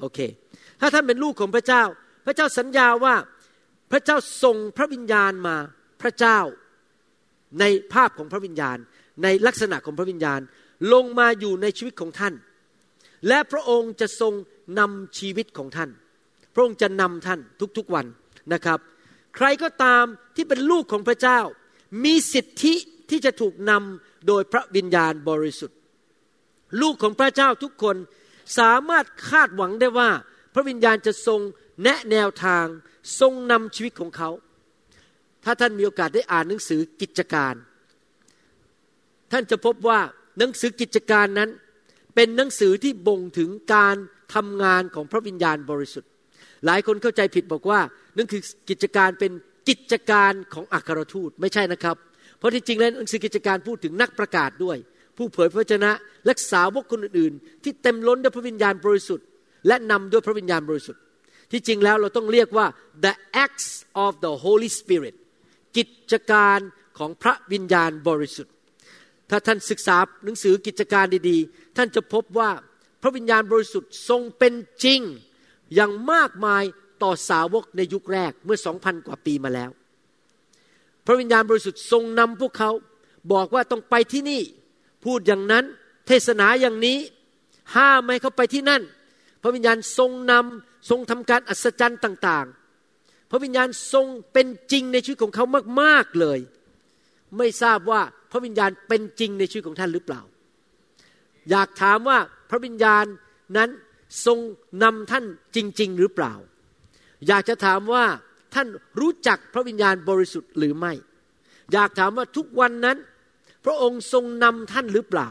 [0.00, 0.18] โอเค
[0.80, 1.82] ถ้าท่านเป็นลูกของพระเจ้า
[2.26, 3.14] พระเจ้าสัญญาว่า
[3.92, 5.56] พระเจ้าส่งพระวิญญาณมา
[6.02, 6.38] พระเจ้า
[7.60, 8.78] ในภาพของพระวิญญาณ
[9.22, 10.40] ในลักษณะของพระวิญญาณ
[10.92, 12.34] ลงมาอยู่ในชีวิตของท่าน
[13.28, 14.32] และพระองค์จะทรง
[14.78, 15.90] นำชีวิตของท่าน
[16.54, 17.40] พระองค์จะนำท่าน
[17.78, 18.06] ทุกๆวัน
[18.52, 18.78] นะครับ
[19.36, 20.04] ใครก็ตาม
[20.36, 21.40] ที่เป็นลูกของพระเจ้า
[22.04, 22.74] มีสิทธิ
[23.10, 25.78] ที่จะถูกนำโดยพระวิญญาณบริสุทธิ์
[26.80, 27.96] ลูกของพระเจ้าทุกคน
[28.58, 30.10] สามารถคาดหวังได้ว่า
[30.54, 31.40] พระวิญญาณจะทรง
[31.82, 32.66] แนะแนวทาง
[33.20, 34.30] ทรงนำชีวิตของเขา
[35.44, 37.54] ถ้าท่านมีโอกาสได้อ่านหนังสือกิจการ
[39.32, 40.00] ท่านจะพบว่า
[40.38, 41.50] หนังสือกิจการนั้น
[42.14, 43.96] เป็นหนังสือที่บ่งถึงการ
[44.34, 46.10] ทำงานของพระวิญญาณบริสุทธิ์
[46.66, 47.80] หลายคนเข้าใจผิดบอกว่า
[48.16, 49.32] นั่นคือกิจการเป็น
[49.68, 51.96] กิจการของอัครทูตไม่ใช่นะครับ
[52.38, 54.76] เพราะที่จริงแล้วหนังสือกิจการพูดถึงนักประกาศด้วย
[55.16, 55.92] ผู้เผยพระชนะ
[56.24, 59.26] และสาวกคนอื่นๆ ที่เต็มล้นด้วยพระวิญญาณบริสุทธิ์
[59.66, 61.02] และนำด้วยพระวิญญาณบริสุทธิ์
[61.50, 62.66] ที่จริงแล้วเราต้องเรียกว่า
[63.04, 63.68] the acts
[64.04, 65.14] of the Holy Spirit
[65.76, 66.58] กิจการ
[66.98, 68.54] ของพระวิญญาณบริสุทธิ์
[69.30, 72.50] ถ้าท่านศึกษาหนังสือกิจการดีๆ ท่านจะพบว่า
[73.02, 75.00] พระวิญญาณบริสุทธิ์ทรงเป็นจริง
[75.74, 76.64] อย่างมากมาย
[77.02, 79.70] ต่อสาวกในยุคแรกเมื่อสองพันกว่าปีมาแล้ว
[81.06, 82.70] พระวิญญาณบริสุทธิ์ทรงนำพวกเขา
[83.32, 84.42] บอกว่าต้องไปที่นี่
[85.04, 85.64] พูดอย่างนั้น
[86.06, 86.98] เทศนาอย่างนี้
[87.74, 88.82] ห้ามไม่เขาไปที่นั่น
[89.42, 92.46] พระวิญญาณทรงนำทรงทำการอัศจรรย์ต่าง
[92.88, 95.44] ๆ พระวิญญาณทรงเป็นจริงในชีวิตของเขา
[95.80, 96.38] มากๆเลย
[97.38, 100.20] ไม่ทราบว่าพระวิญญาณเป็นจริงในชีวิตของท่านหรือเปล่า
[101.50, 102.18] อยากถามว่า
[102.50, 103.04] พระวิญญาณ
[103.56, 103.70] นั้น
[104.26, 104.38] ทรง
[104.82, 105.24] นำท่าน
[105.56, 106.34] จริง ๆ หรือเปล่า
[107.28, 108.04] อยากจะถามว่า
[108.54, 108.68] ท่าน
[109.00, 110.92] รู้จักพระวิญญาณบริสุทธิ์หรือไม่
[111.72, 112.98] อยากถามว่าทุกวันนั้น
[113.64, 115.28] พระองค์ทรงนำท่านหรือเปล่า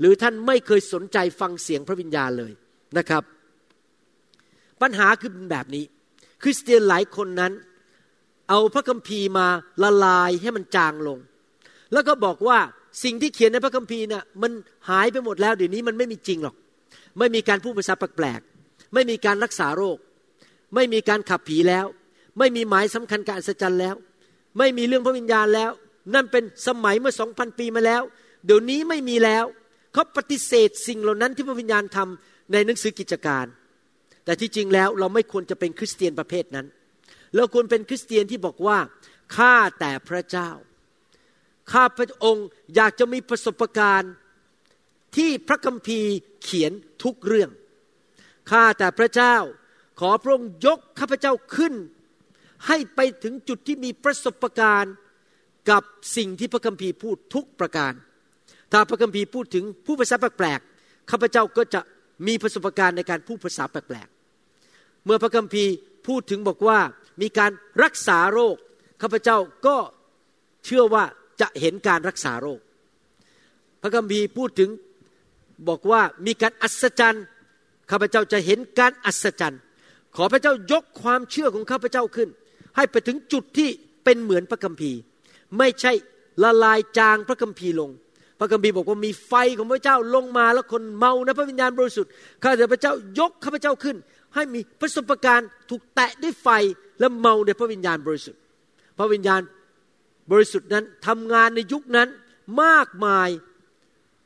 [0.00, 2.52] หรือท่านไม่เคยสนใจฟังเสียงพระวิญญาณเลย
[2.98, 3.22] นะครับ
[4.82, 5.84] ปัญหาคือแบบนี้
[6.42, 7.52] คริสเตียนหลายคนนั้น
[8.48, 9.46] เอาพระคัมภีร์มา
[9.82, 11.18] ละลายให้มันจางลง
[11.92, 12.58] แล้วก็บอกว่า
[13.04, 14.52] สิ่งที่เขียนในพระคัมภีร์น่ะมัน
[14.90, 16.54] หายไปหมดแล้วเดี๋ยวนี้มันไม่มีจริงหรอก
[17.18, 19.98] ไม่มีการพูดภาษาแปลกๆไม่มีการรักษาโรค
[20.74, 21.86] ไม่มีการขับผีแล้ว
[22.38, 23.94] ไม่มีหมายสำคัญการอัศจรรย์แล้ว
[24.58, 25.70] ไม่มีเรื่องพระวิญญาณแล้ว
[26.14, 28.02] นั่นเป็นสมัยเมื่อสองพันปีมาแล้ว
[28.46, 29.44] เดี๋ยวนี้ไม่มีแล้ว
[29.92, 33.46] เขาปฏิเสธสิ่งเหล่านั้นที่พระวิญญาณทำในหนังสือกิจการ
[34.24, 36.66] แต่ที่จริงแล้วเราไม่ควรจะเป็นคริสเตียนประเภทนั้น
[37.34, 38.78] เราควรเป็นคริสเตียนที่บอกว่า
[39.36, 40.50] ข้าแต่พระเจ้า
[41.72, 44.12] ข้าพระองค์อยากจะมีประสบการณ์
[45.16, 46.10] ที่พระคัมภีร์
[46.42, 46.72] เขียน
[47.04, 47.50] ทุกเรื่อง
[48.50, 49.36] ข้าแต่พระเจ้า
[50.00, 51.74] ขอพระองค์ยกข้าพเจ้าขึ้น
[52.66, 54.94] ให้ไปถึงจุดที่มีประสบการณ์
[55.70, 55.82] กับ
[56.16, 57.92] สิ่งที่พระคัมภีร์พูดทุกประการ
[58.72, 61.80] ถ้าพระคัมภีร์พูดถึงผู้ภาษาแปลกๆ ข้าพเจ้าก็จะ
[62.26, 65.72] มีประสบการณ์ในการพูดภาษาแปลกๆ เมื่อพระคัมภีร์
[66.06, 66.78] พูดถึงบอกว่า
[67.20, 68.56] มีการรักษาโรค
[69.02, 69.76] ข้าพเจ้าก็
[70.64, 71.04] เชื่อว่า
[71.40, 72.60] จะเห็นการรักษาโรค
[73.82, 74.70] พระคัมภีร์พูดถึง
[75.68, 77.24] บอกว่ามีการอัศจรรย์
[77.90, 79.60] ข้าพเจ้าจะเห็นการอัศจรรย์
[80.16, 82.28] ขอพระเจ้ายกความเชื่อของข้าพเจ้าขึ้น
[82.76, 83.68] ให้ไปถึงจุดที่
[84.04, 84.98] เป็นเหมือนพระคัมภีร์
[85.58, 85.92] ไม่ใช่
[86.42, 87.90] ละลายจางพระคัมภีร์ลง
[88.38, 92.10] พระคัมภีร์บอกว่ามีไฟของพระเจ้าลงมาแล้วคนเมาในพระวิญญาณบริสุทธิ์
[92.42, 93.96] ข้าแต่พระเจ้ายกข้าพเจ้าขึ้น
[94.34, 96.48] ให้มีประสบการณ์ถูกแตะด้วยไฟ
[97.00, 98.40] และเมาในพระวิญญาณบริสุทธิ์
[98.98, 99.40] พระวิญญาณ
[100.30, 102.08] บริสุทธิ์นั้นทำงานในยุคนั้น
[102.62, 103.28] มากมาย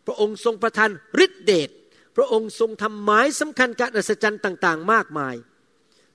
[0.06, 0.90] พระองค์ทรงประทาน
[1.24, 1.70] ฤทธิเดช
[2.16, 5.34] พระองค์ทรงทำหมายสำคัญการอัศจรรย์ต่างๆ มากมาย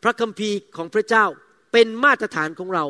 [0.03, 1.25] พระคัมภีร์ของพระเจ้า
[1.71, 2.85] เป็นมาตรฐานของเรา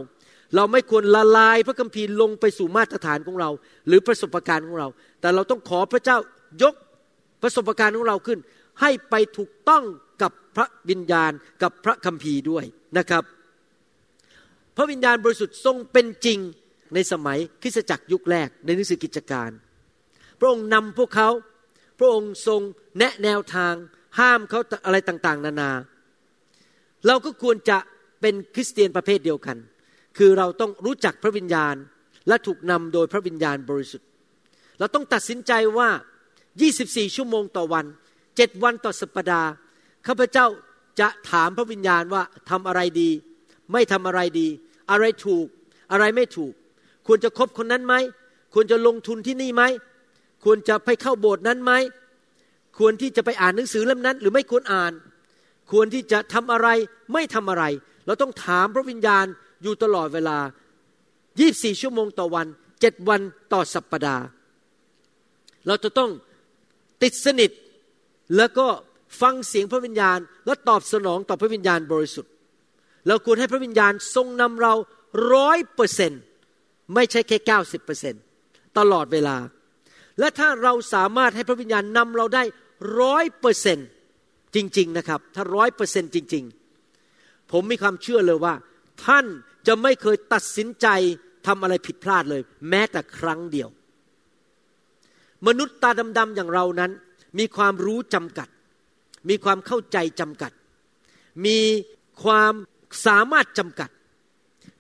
[0.56, 3.50] เราไม่ควรละลายพระคัมภีร์ลงไปสู่มาตรฐานของเรา
[3.88, 4.88] หรือประสบการณ์ของเรา
[5.22, 6.18] แต่เราต้องขอพระเจ้า
[6.64, 6.76] ยก
[7.44, 8.40] ประสบการณ์ของเราขึ้น
[8.82, 9.84] ให้ไปถูกต้อง
[10.22, 11.32] กับพระวิญญาณ
[11.64, 12.66] กับพระคัมภีร์ด้วย
[12.98, 13.24] นะครับ
[14.76, 16.40] พระวิญญาณบริสุทธิ์ทรงเป็นจริง
[16.94, 19.50] ในสมัยคริสตจักรยุคแรกในหนังสือกิจการ
[20.40, 21.30] พระองค์นำพวกเขา
[22.00, 22.62] พระองค์ทรง
[22.98, 23.74] แนะแนวทาง
[24.20, 25.72] ห้ามเขาอะไรต่างๆ นานา
[27.08, 27.78] เราก็ควรจะ
[28.22, 29.58] เป็นคริสเตียนประเภทเดียวกัน
[30.18, 31.76] คือเราต้องรู้จักพระวิญญาณ
[32.28, 34.08] และถูกนำโดยพระวิญญาณบริสุทธิ์
[34.80, 35.90] เราต้องตัดสินใจว่า
[36.54, 37.86] 24 ชั่วโมงต่อวัน
[38.26, 39.50] 7 วันต่อสัปดาห์
[40.08, 40.48] ข้าพเจ้า
[41.00, 43.10] จะถามพระวิญญาณว่าทำอะไรดี
[43.72, 44.48] ไม่ทำอะไรดี
[44.92, 45.46] อะไรถูก
[45.92, 46.54] อะไรไม่ถูก
[47.08, 47.96] ควรจะคบคนนั้นไหม
[48.54, 49.64] ควรจะลงทุนที่นี่ไหม
[50.44, 51.72] ควรจะไปเข้าโบสถ์นั้นไหม
[52.78, 54.94] ควรที่จะไปอ่านหนังสือเล่มนั้น หรือไม่ควรอ่าน
[55.72, 56.68] ควรที่จะทำอะไร
[57.14, 57.64] ไม่ทำอะไร
[58.06, 59.26] เราต้องถามพระวิญญาณ
[59.64, 60.38] อยู่ตลอดเวลา
[61.10, 63.22] 24 ชั่วโมงต่อวัน7วัน
[63.54, 64.24] ต่อสัปปดาห์
[65.68, 66.12] เราจะต้อง
[67.04, 67.52] ติดสนิท
[68.38, 68.68] แล้วก็
[69.22, 72.32] ฟังเสียงพระวิญญาณ และตอบสนองต่อพระวิญญาณบริสุทธิ์
[73.08, 74.74] เราควรให้พระวิญญาณทรงนำเรา
[75.34, 76.22] ร้อยเปอร์เซ็นต์
[76.94, 78.16] ไม่ใช่แค่เก้าสิบเปอร์เซ็น
[78.78, 79.38] ตลอดเวลา
[80.20, 82.44] และถ้าเราสามารถให้พระวิญญาณนำเราได้
[83.00, 83.78] ร้อยเปอร์เซ็น
[84.56, 86.44] จริง ๆนะครับ ถ้าร้อยเปอร์เซ็นจริง
[86.98, 88.54] ๆ ผมมีความเชื่อเลยว่า
[89.06, 89.26] ท่าน
[89.68, 90.88] จะไม่เคยตัดสินใจ
[91.48, 93.70] ทำอะไรผิดพลาดเลย แม้แต่ครั้งเดียว
[95.48, 96.92] มนุษย์ตาดำๆอย่างเรานั้น
[97.40, 98.48] มีความรู้จำกัด
[99.30, 100.52] มีความเข้าใจจำกัด
[101.46, 101.60] มี
[102.24, 102.54] ความ
[103.06, 103.90] สามารถจำกัด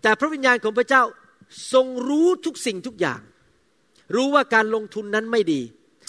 [0.02, 1.04] แต่พระวิญญาณของพระเจ้า
[1.74, 3.22] ทรงรู้ทุกสิ่งทุกอย่าง
[4.16, 5.62] รู้ว่าการลงทุนนั้นไม่ดี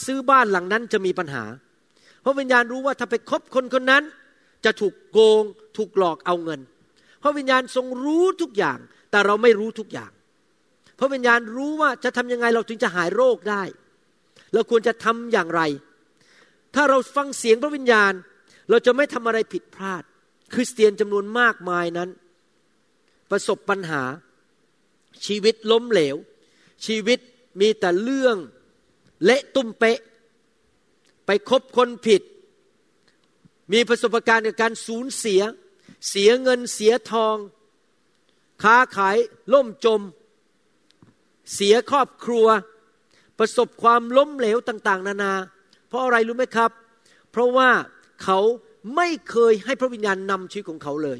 [0.07, 1.44] ซื้อบ้านหลังนั้นจะมีปัญหา
[2.25, 4.03] พระวิญญาณรู้ว่าถ้าไปคบคนคนนั้น
[4.64, 5.42] จะถูกโกง
[5.77, 6.61] ถูกหลอกเอาเงิน
[7.23, 8.79] พระวิญญาณทรงรู้ทุกอย่าง
[9.11, 10.11] แต่เราไม่รู้ทุกอย่าง
[10.99, 13.62] พระวิญญาณรู้ว่าจะทำยังไงเราถึงจะหายโรคได้
[14.53, 15.61] เราควรจะทำอย่างไร
[16.75, 18.13] ถ้าเราฟังเสียงพระวิญญาณ
[18.71, 20.03] เราจะไม่ทำอะไรผิดพลาด
[20.53, 22.11] คริสเตียนจำนวนมากมายนั้น
[23.31, 24.03] ประสบปัญหา
[25.27, 26.17] ชีวิตล้มเหลว
[26.87, 27.19] ชีวิต
[27.61, 28.37] มีแต่เรื่อง
[29.25, 29.99] เละตุ้มเป๊ะ
[31.27, 32.23] ไปคบคนผิด
[33.73, 35.43] มีประสบการณ์ในการสูญเสีย
[36.09, 37.37] เสียเงินเสียทอง
[38.63, 39.17] ค้าขาย
[39.53, 40.01] ล่มจม
[41.55, 42.47] เสียครอบครัว
[43.39, 45.54] ประสบความล้มเหลวต่าง ๆ นานาเพ
[45.95, 46.71] ราะอะไรรู้ไหมครับ
[47.33, 47.71] เพราะว่า
[48.25, 48.39] เขา
[48.97, 51.19] ไม่เคยให้พระวิญญาณนำชีวิตของเขาเลย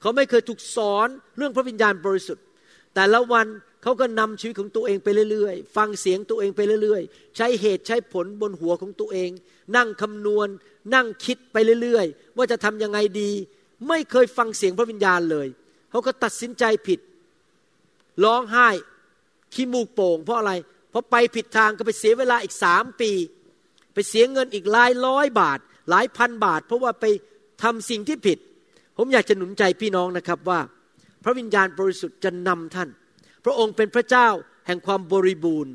[0.00, 2.44] เขาไม่เคยถูกสอนเรื่องพระวิญญาณบริสุทธิ์
[2.94, 3.46] แต่ละวัน
[3.82, 9.30] เขาก็นำชีวิตของตัวเองไปเรื่อยๆ ฟังเสียงตัวเองไปเรื่อยๆ ใช้เหตุใช้ผลบนหัวของตัวเอง
[9.76, 10.48] นั่งคำนวณ
[10.94, 13.30] นั่งคิดไปเรื่อยๆ ว่าจะทำยังไงดี
[13.88, 15.48] ไม่เคยฟังเสียงพระวิญญาณเลย
[15.90, 17.00] เขาก็ตัดสินใจผิด
[18.24, 18.68] ร้องไห้
[19.54, 20.52] ขี้มูกโป่ง เพราะอะไร
[20.90, 23.10] เพราะไปผิดทางก็ไปเสียเวลาอีกสามปี
[23.94, 25.58] ไปเสียเงินอีกหลายร้อยบาท
[25.90, 27.04] หลายพันบาท เพราะว่าไป
[27.62, 28.38] ทำสิ่งที่ผิด
[28.96, 30.60] ผมอยากจะหนุนใจพี่น้องนะครับว่า
[31.24, 32.88] พระวิญญาณบริสุทธิ์จะนำท่าน
[33.44, 34.28] พระองค์เป็นพระเจ้า
[34.66, 35.72] แห่งความบริบูรณ์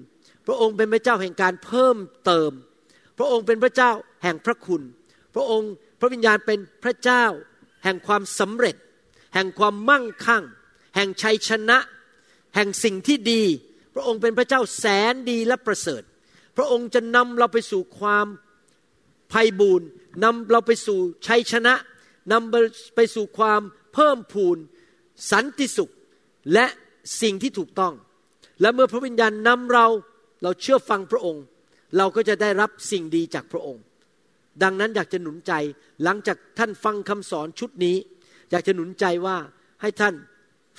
[0.47, 2.51] พระองค์เป็นพระเจ้าแห่งการเพิ่มเติม
[3.17, 3.91] พระองค์เป็นพระเจ้า
[4.23, 4.81] แห่งพระคุณ
[5.35, 7.25] พระองค์พระวิญญาณเป็นพระเจ้า
[7.83, 8.75] แห่งความสำเร็จ
[9.33, 10.43] แห่งความมั่งคั่ง
[10.95, 11.77] แห่งชัยชนะ
[12.55, 13.43] แห่งสิ่งที่ดี
[13.95, 16.03] พระองค์เป็นพระเจ้าแสนดีและประเสริฐ
[16.61, 18.27] พระองค์จะนำเราไปสู่ความ
[19.33, 19.87] ภัยบูรณ์
[20.23, 21.73] นำเราไปสู่ชัยชนะ
[22.31, 23.61] นำไปสู่ความ
[23.93, 24.57] เพิ่มพูน
[25.31, 25.93] สันติสุข
[26.53, 26.65] และ
[27.21, 27.93] สิ่งที่ถูกต้อง
[28.61, 29.87] และเมื่อพระวิญญาณนำเรา
[30.43, 31.43] เราเชื่อฟังพระองค์
[31.97, 33.83] เราก็จะได้รับสิ่งดีจากพระองค์
[34.63, 35.53] ดังนั้นอยากจะหนุนใจ
[36.03, 37.97] หลังจากท่านฟังคำสอนชุดนี้
[38.51, 39.37] อยากจะหนุนใจว่า
[39.81, 40.15] ให้ท่าน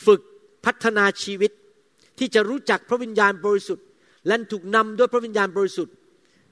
[0.06, 0.20] ฝึก
[0.64, 1.52] พัฒนาชีวิต
[2.18, 3.86] ที่จะรู้จักพระวิญญาณบริสุทธิ์
[4.26, 5.94] และถูกนำด้วยพระวิญญาณบริสุทธิ์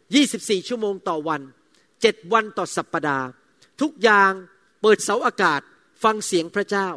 [0.04, 1.40] 24 ชั่วโมงต่อวัน
[1.86, 3.26] 7 วันต่อสัปปดาห์
[3.80, 4.32] ทุกอย่าง
[4.82, 5.60] เปิดเสาอากาศ
[6.02, 6.88] ฟังเสียงพระเจ้า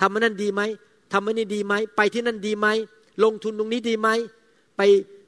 [0.00, 0.62] ทำมันนั่นดีไหม
[1.12, 2.66] ทำมันนี่ดีไหม ไปที่นั่นดีไหม
[3.24, 4.08] ลงทุนตรงนี้ดีไหม
[4.76, 4.80] ไป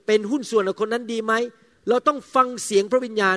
[0.06, 1.32] เป็นหุ้นส่วนกับคนนั้นดีไหม
[1.88, 3.36] เราต้องฟังเสียงพระวิญญาณ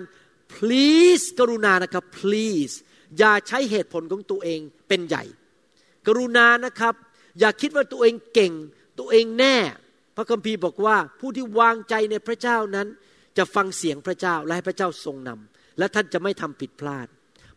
[0.53, 2.75] please กรุณานะครับ please
[3.17, 5.23] อย่าใช้เหตุผลของตัวเองเป็นใหญ่
[6.07, 6.93] กรุณานะครับ
[7.39, 8.53] อย่าคิดว่าตัวเองเก่ง
[8.99, 9.55] ตัวเองแน่
[10.15, 12.87] พระคัมภีร์บอกว่าผู้ที่วางใจในพระเจ้านั้น
[13.37, 17.07] จะฟังเสียงพระเจ้าและให้พระเจ้าทรงนำและท่านจะไม่ทำผิดพลาด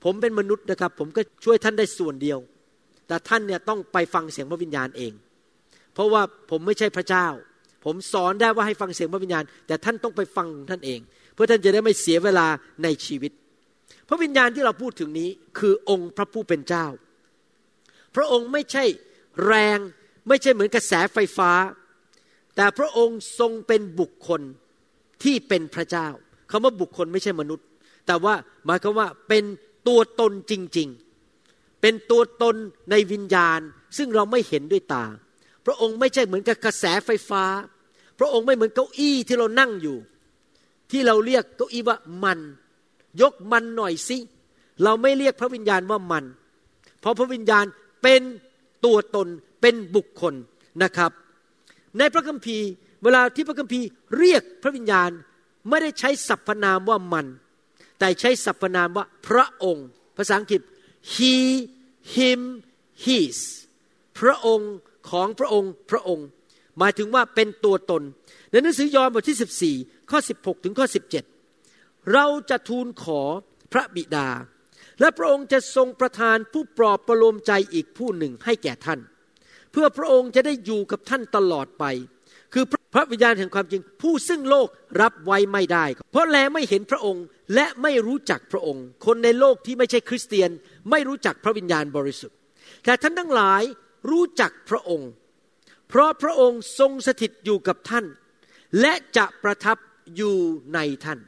[0.04, 2.38] ผมเป็นมนุษย์นะครับ ผมก็ช่วยท่านได้ส่วนเดียว
[3.06, 5.12] แต่ท่านเนี่ยต้องไปฟังเสียงพระวิญญาณเอง
[5.94, 7.26] เพราะว่าผมไม่ใช่พระเจ้า
[7.84, 11.00] ผมสอนได้ว่าให้ฟังเสียงพระวิญญาณ แต่ท่านต้องไปฟังท่านเอง
[11.34, 12.46] เพื่อท่านจะได้ไม่เสียเวลา
[12.82, 13.32] ในชีวิต
[14.08, 16.86] พระวิญญาณที่เราพูดถึงนี้คือองค์พระผู้เป็นเจ้า
[18.16, 18.84] พระองค์ไม่ใช่
[19.46, 19.78] แรง
[20.28, 21.50] ไม่ใช่เหมือนกระแสไฟฟ้า
[22.58, 24.40] แต่พระองค์ทรงเป็นบุคคล
[25.22, 26.08] ที่เป็นพระเจ้า
[26.50, 27.66] คำว่าบุคคลไม่ใช่มนุษย์
[28.06, 28.34] แต่ว่า
[28.66, 29.44] หมายความว่าเป็น
[29.88, 30.88] ตัวตนจริง
[31.34, 32.56] ๆ เป็นตัวตน
[32.90, 33.60] ในวิญญาณ
[33.96, 35.04] ซึ่งเราไม่เห็นด้วยตา
[35.66, 37.44] พระองค์ไม่ใช่เหมือนกับกระแสไฟฟ้า
[38.18, 39.96] พระองค์ไม่เหมือนเก้าอี้ที่เรานั่งอยู่
[40.90, 42.38] ที่เราเรียกเก้าอี้ว่ามัน
[43.20, 44.18] ยกมันหน่อยสิ
[44.84, 46.24] เราไม่เรียกพระวิญญาณว่ามัน
[47.00, 47.64] เพราะพระวิญญาณ
[48.02, 48.22] เป็น
[48.84, 49.28] ตัวตน
[49.60, 50.34] เป็นบุคคล
[50.82, 51.12] นะครับ
[51.98, 52.66] ในพระคัมภีร์
[53.03, 53.87] เวลาที่พระคัมภีร์
[54.18, 55.11] เรียกพระวิญญาณ
[55.68, 57.27] ไม่ได้ใช้สรรพนามว่ามัน
[57.98, 60.61] แต่ใช้สรรพนามว่าพระองค์ ภาษาอังกฤษ
[61.14, 61.35] he
[62.14, 62.40] him
[63.05, 63.38] his
[64.18, 64.74] พระองค์
[65.11, 66.27] ของพระองค์พระองค์
[66.79, 68.03] หมายถึงว่าเป็นตัวตน
[68.51, 70.87] ในหนังสือยอห์นบทที่ 14 ข้อ 16 ถึงข้อ
[71.48, 73.20] 17 เราจะทูลขอ
[73.72, 74.29] พระบิดา
[75.01, 79.01] และพระองค์จะทรงประทานผู้ปลอบประโลมใจอีกผู้หนึ่งให้แก่ท่าน
[79.72, 81.85] เพื่อพระองค์จะได้อยู่กับท่านตลอดไป
[82.54, 84.68] คือพระวิญญาณแห่งความจริง ผู้ซึ่งโลก
[85.02, 90.50] รับไว้ไม่ได้ เพราะแลไม่เห็นพระองค์และไม่รู้จักพระองค์ คนในโลกที่ไม่ใช่คริสเตียน
[90.90, 92.37] ไม่รู้จักพระวิญญาณบริสุทธิ์
[92.85, 93.62] แต่ท่านทั้งหลาย
[94.11, 95.11] รู้จักพระองค์
[95.88, 98.04] เพราะพระองค์ทรงสถิตอยู่กับท่าน
[98.81, 99.76] และจะประทับ
[100.16, 100.37] อยู่
[100.74, 101.18] ในท่าน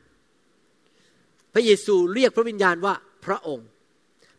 [1.55, 2.95] พระเยซูเรียกพระวิญญาณว่า
[3.27, 3.67] พระองค์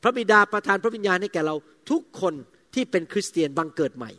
[0.04, 1.56] พระบิดาประทานพระวิญญาณให้แก่เรา
[1.92, 2.34] ทุกคน
[2.74, 4.12] ที่เป็นคริสเตียนบังเกิดใหม่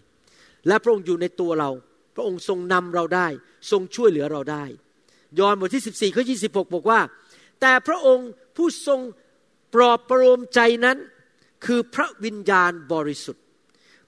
[0.66, 1.70] และพระองค์อยู่ในตัวเรา
[2.14, 3.28] พระองค์ทรงนำเราได้
[3.70, 4.64] ทรงช่วยเหลือเราได้
[5.38, 7.00] ยอห์นบทที่ 14ข้อ26บอกว่า
[7.60, 9.00] แต่พระองค์ผู้ทรง
[9.74, 10.98] ปลอบประโลมใจนั้น
[11.64, 13.44] คือพระวิญญาณบริสุทธิ์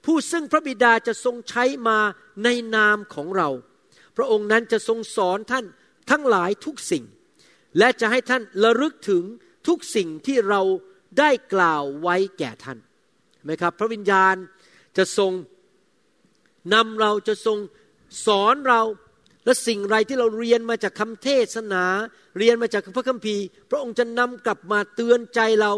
[0.04, 1.98] ผู้ซึ่งพระบิดาจะทรงใช้มา
[2.44, 3.48] ในนามของเรา
[4.16, 5.66] พระองค์นั้นจะทรงสอนท่าน
[6.10, 7.04] ทั้งหลายทุกสิ่ง
[7.78, 9.24] และจะให้ท่านระลึกถึง
[9.68, 10.60] ทุกสิ่งที่เรา
[11.18, 12.78] ได้กล่าวไว้แก่ท่าน
[13.44, 14.34] ไหมครับ พระวิญญาณ
[14.96, 15.32] จะทรง
[16.74, 17.58] นำเราจะทรง
[18.26, 18.82] สอนเรา
[19.44, 21.84] และสิ่งไรที่เราเรียนมาจากคำเทศนา
[22.38, 25.72] เรียนมาจากพระคัมภีร์ พระองค์จะนำกลับมาเตือนใจเรา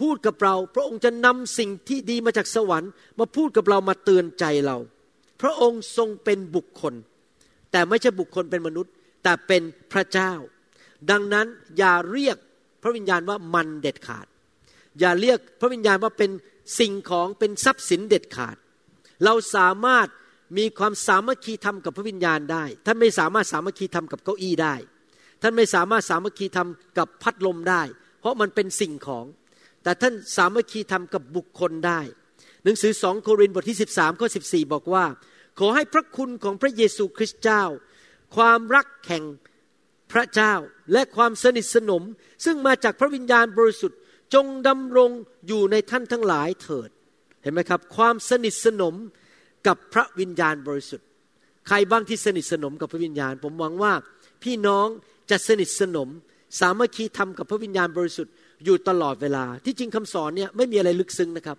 [0.00, 4.76] พูดกับเรา พระองค์จะนำสิ่งที่ดีมาจากสวรรค์ มาพูดกับเรามาเตือนใจเรา
[5.42, 6.94] พระองค์ทรงเป็นบุคคล
[7.72, 10.32] แต่ไม่ใช่บุคคลเป็นมนุษย์ แต่เป็นพระเจ้า
[11.10, 11.46] ดังนั้น
[11.78, 12.36] อย่าเรียก
[12.82, 14.26] พระวิญญาณว่ามันเด็ดขาด
[15.00, 16.30] อย่าเรียกพระวิญญาณว่าเป็น
[16.78, 18.56] สิ่งของเป็นทรัพย์สินเด็ดขาด
[19.24, 20.08] เราสามารถ
[20.58, 24.74] มีความสามัคคีธรรมกับพระวิญญาณได้ ท่านไม่สามารถสามัคคีธรรมกับเก้าอี้ได้
[25.42, 27.82] ท่านไม่สามารถสามัคคีธรรมกับพัดลมได้
[28.20, 29.24] เพราะมันเป็นสิ่งของ
[29.82, 32.00] แต่ท่านสามัคคีธรรมกับบุคคลได้
[32.64, 35.04] หนังสือสองโครินธ์บทที่ 13ข้อ14บอกว่า
[35.58, 37.64] ขอให้พระคุณของพระเยซูคริสต์เจ้า
[38.36, 39.24] ความรักแห่ง
[40.12, 40.54] พระเจ้า
[40.92, 42.02] และความสนิทสนม
[42.44, 43.98] ซึ่งมาจากพระวิญญาณบริสุทธิ์
[44.34, 45.10] จงดำรง
[45.48, 46.90] อยู่ในท่านทั้งหลายเถิด
[47.42, 48.94] เห็นไหมครับ ความสนิทสนม
[49.66, 51.06] กับพระวิญญาณบริสุทธิ์
[51.68, 53.92] ใครบ้างที่สนิทสนมกับพระวิญญาณ ผมหวังว่า
[54.42, 54.86] พี่น้อง
[55.30, 56.08] จะสนิทสนม
[56.60, 58.32] สามัคคีธรรมกับพระวิญญาณบริสุทธิ์
[58.64, 61.58] อยู่ตลอดเวลา ที่จริงคำสอนเนี่ยไม่มีอะไรลึกซึ้งนะครับ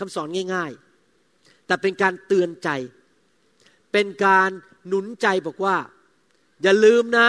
[0.00, 0.70] คำสอนง่าย
[1.18, 2.68] ๆ แต่เป็นการเตือนใจ
[3.92, 4.50] เป็นการ
[4.88, 5.76] หนุนใจบอกว่า
[6.62, 7.28] อย่าลืมนะ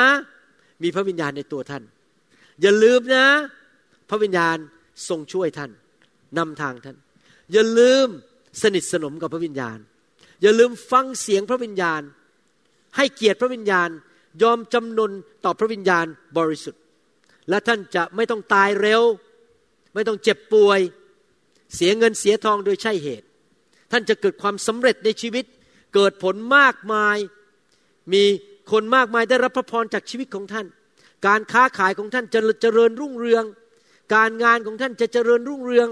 [0.84, 1.84] มีพระวิญญาณในตัวท่าน
[2.62, 3.26] อย่าลืมนะ
[4.10, 4.58] พระวิญญาณ
[5.08, 5.72] ทรงช่วยท่าน
[6.38, 6.98] นำทางท่าน
[7.54, 8.08] อย่าลืม
[8.62, 9.78] สนิทสนมกับพระวิญญาณ
[10.42, 12.02] อย่าลืมฟังเสียงพระวิญญาณ
[12.96, 13.90] ให้เกียรติพระวิญญาณ
[14.44, 15.12] ยอมจำนน
[15.44, 16.06] ต่อพระวิญญาณ
[16.38, 16.82] บริสุทธิ์
[17.50, 19.02] และท่านจะไม่ต้องตายเร็ว
[19.94, 20.80] ไม่ต้องเจ็บป่วย
[21.76, 23.28] เสียเงินเสียทองโดยใช่เหตุ
[23.92, 25.46] ท่านจะเกิดความสำเร็จในชีวิต
[25.96, 27.18] เกิดผลมากมาย
[28.14, 28.24] มี
[28.72, 30.66] คนมากมายได้รับพระพรจากชีวิตของท่าน
[31.28, 33.44] การค้าขายของท่านจะเจริญรุ่งเรือง
[34.14, 35.90] การงานของท่านจะเจริญรุ่งเรือง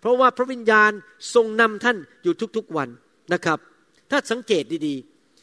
[0.00, 0.90] เพราะว่าพระวิญญาณ
[1.34, 2.88] ทรงนำท่านอยู่ทุกๆวัน
[3.32, 3.58] นะครับ
[4.10, 4.94] ถ้าสังเกตดี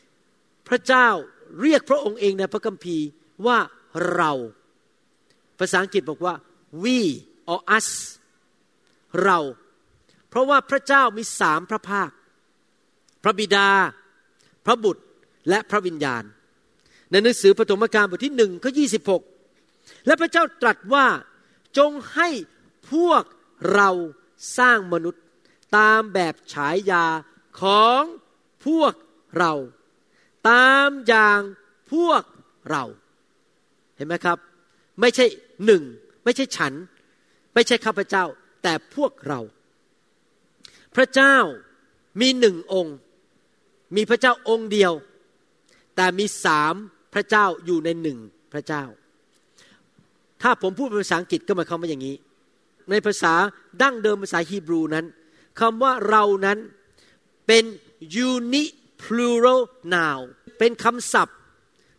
[0.09, 1.07] ๆ พระเจ้า
[1.61, 3.05] เรียกพระองค์เองในพระคัมภีร์
[3.45, 3.57] ว่า
[4.15, 4.31] เรา
[5.59, 6.33] ภาษาอังกฤษบอกว่า
[6.83, 6.97] we
[7.51, 7.89] or us
[9.23, 9.39] เรา
[10.29, 12.09] เพราะว่าพระเจ้ามีสามพระภาค
[13.23, 13.69] พระบิดา
[14.65, 15.03] พระบุตร
[15.49, 16.23] และพระวิญญาณ
[17.11, 18.85] ในหนังสือปฐมกาลบทที่หนึ่งข้อยี
[20.05, 21.05] และพระเจ้าตรัสว่า
[21.77, 22.29] จงให้
[22.91, 23.23] พวก
[23.73, 23.89] เรา
[24.57, 25.23] สร้างมนุษย์
[25.77, 27.05] ตามแบบฉายา
[27.61, 28.01] ของ
[28.65, 28.93] พวก
[29.37, 29.53] เรา
[30.49, 31.41] ตามอย่าง
[31.91, 32.23] พวก
[32.69, 32.83] เรา
[33.95, 34.37] เห็นไหมครับ
[34.99, 35.25] ไม่ใช่
[35.65, 35.83] หนึ่ง
[36.23, 36.73] ไม่ใช่ฉัน
[37.53, 38.25] ไม่ใช่ข้าพเจ้า
[38.63, 39.39] แต่พวกเรา
[40.95, 41.37] พระเจ้า
[42.21, 42.95] มีหนึ่งองค์
[43.95, 44.93] มีพระเจ้าองค์เดียว
[45.95, 46.73] แต่มีสาม
[47.13, 48.17] พระเจ้าอยู่ในหนึ่ง
[48.53, 48.83] พระเจ้า
[50.41, 52.15] ถ้าผมพูดเป็นภาษาอังกฤษก็หมายความว่าอย่างนี้
[52.89, 53.33] ในภาษา
[53.81, 55.05] ดั้งเดิมภาษาฮีบรูนั้น
[55.59, 56.57] คำว่าเรานั้น
[57.47, 57.63] เป็น
[58.27, 58.63] uni
[59.01, 59.61] plural
[59.93, 60.21] noun
[60.57, 61.37] เป็นคำศัพท์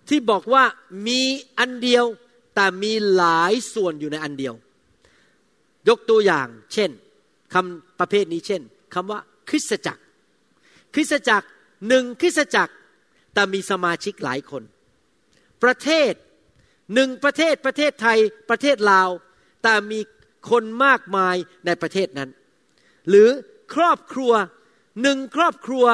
[0.09, 0.65] ที่บอกว่า
[1.07, 1.23] มี
[1.59, 2.05] อันเดียว
[2.55, 4.55] แต่มีหลายส่วนอยู่ในอันเดียว
[5.89, 6.91] ยกตัวอย่าง เช่น
[7.55, 8.63] คำประเภทนี้เช่น
[8.95, 10.03] คำว่า คริสตจักร
[10.95, 11.47] คริสตจักร
[11.89, 12.75] หนึ่งคริสตจักร
[13.35, 14.63] แต่มีสมาชิกหลายคน
[15.63, 16.13] ประเทศ
[16.95, 18.19] หนึ่งประเทศประเทศไทย
[18.51, 19.11] ประเทศลาว
[19.63, 20.01] แต่มี
[20.51, 22.31] คนมากมายในประเทศนั้น
[23.09, 23.29] หรือ
[23.75, 24.33] ครอบครัว
[25.03, 25.87] หนึ่งครอบครัว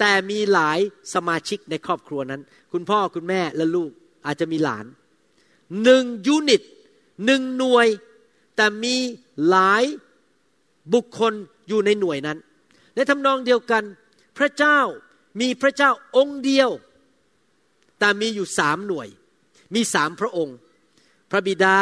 [0.00, 0.78] แต่มีหลาย
[1.14, 2.40] สมาชิกในครอบครัวนั้น
[2.72, 3.90] คุณพ่อคุณแม่และลูก
[4.26, 4.86] อาจจะมีหลาน
[5.84, 6.62] หนึ่งยูนิต
[7.26, 7.86] หนึ่งหน่วย
[8.56, 8.96] แต่มี
[9.48, 9.84] หลาย
[10.94, 11.32] บุคคล
[11.68, 12.38] อยู่ในหน่วยนั้น
[12.94, 13.82] ในทำนองเดียวกัน
[14.38, 14.78] พระเจ้า
[15.40, 16.70] มีพระเจ้าองค์เดียว
[17.98, 19.08] แต่มีอยู่สามหน่วย
[19.74, 20.56] มีสามพระองค์
[21.30, 21.76] พระบิดา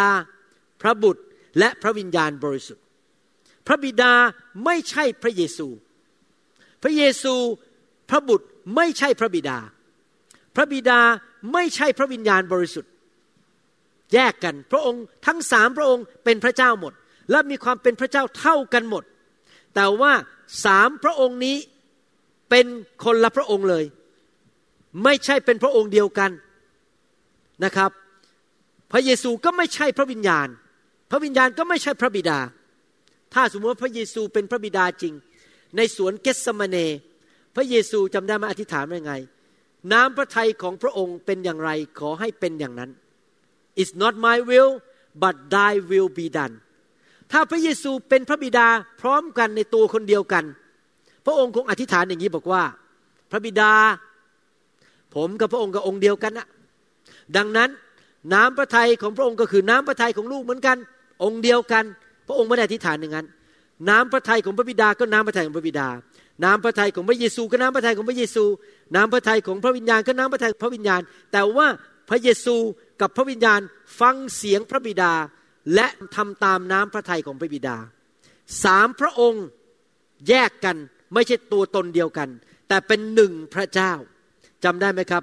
[0.83, 1.23] พระบุตร
[1.59, 2.85] และพระวิญญาณบริสุทธิ์
[3.67, 4.13] พระบิดา
[4.65, 5.69] ไม่ใช่พระเยซู
[6.83, 7.35] พระเยซู
[8.11, 9.59] พระบุตรไม่ใช่พระบิดา
[10.57, 11.01] พระบิดา
[11.53, 12.93] ไม่ใช่พระวิญญาณบริสุทธิ์
[14.15, 16.93] แยกกันพระองค์ทั้งสามพระองค์เป็นพระเจ้าหมด
[17.31, 19.05] และมีความเป็นพระเจ้าเท่ากันหมด
[19.75, 20.13] แต่ว่า
[20.65, 21.57] สามพระองค์นี้
[22.51, 22.67] เป็น
[23.05, 23.85] คนละพระองค์เลย
[25.05, 26.31] ไม่ใช่เป็นพระองค์เดียวกัน
[27.65, 27.91] นะครับ
[28.93, 30.49] พระเยซูก็ไม่ใช่พระวิญญาณ
[31.11, 32.39] พระวิญญาณก็ไม่ใช่พระบิดา
[33.35, 35.15] ถ้าสมมติว่าพระเยซูเป็นพระบิดาจริง
[35.77, 36.77] ในสวนเกสมาเน
[37.57, 39.15] พระเยซูจำได้มาอธิษฐานว่าไง
[39.93, 42.91] น้ำพระทัยของพระองค์เป็นอย่างไรขอให้เป็นอย่างนั้น
[43.81, 44.73] it's not my will
[45.23, 46.55] but thy will be done
[47.33, 48.69] ถ้าพระเยซูเป็นพระบิดา
[49.01, 50.45] พร้อมกันในตัวคนเดียวกัน
[51.27, 52.63] พระองค์คงอธิษฐานอย่างนี้บอกว่า
[53.31, 53.73] พระบิดา
[55.15, 56.47] ผมกับพระองค์กับองค์เดียวกันนะ
[57.37, 57.71] ดังนั้น
[58.35, 60.77] น้ำพระทัยของพระองค์ก็คือน้ำพระทัยของลูกเหมือนกัน
[61.25, 61.85] องค์เดียวกัน
[62.27, 63.27] พระองค์ไม่ได้อธิษฐานอย่างนั้น
[63.89, 65.89] น้ำพระทัยของพระบิดาก็น้ำพระทัยของพระบิดา
[66.45, 68.45] น้ำพระทัยของพระเยซูก็น้ำพระทัยของพระเยซู
[68.95, 71.01] น้ำพระทัยของพระวิญญาณก็น้ำพระทัยพระวิญญาณ
[71.33, 71.67] แต่ว่า
[72.09, 72.57] พระเยซู
[73.01, 73.61] กับพระวิญญาณ
[74.01, 75.13] ฟังเสียงพระบิดา
[75.75, 77.77] และทำตามน้ำพระทัยของพระบิดา
[78.65, 79.45] สามพระองค์
[80.29, 80.77] แยกกัน
[81.15, 82.29] ไม่ใช่ตัวตนเดียวกัน
[82.69, 83.93] แต่เป็นหนึ่งพระเจ้า
[84.65, 85.23] จำได้ไหมครับ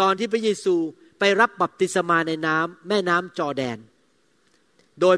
[0.00, 0.74] ตอนที่พระเยซู
[1.18, 3.78] ไปรับบัพติศมาในน้ำแม่น้ำจอแดน
[5.00, 5.16] โดย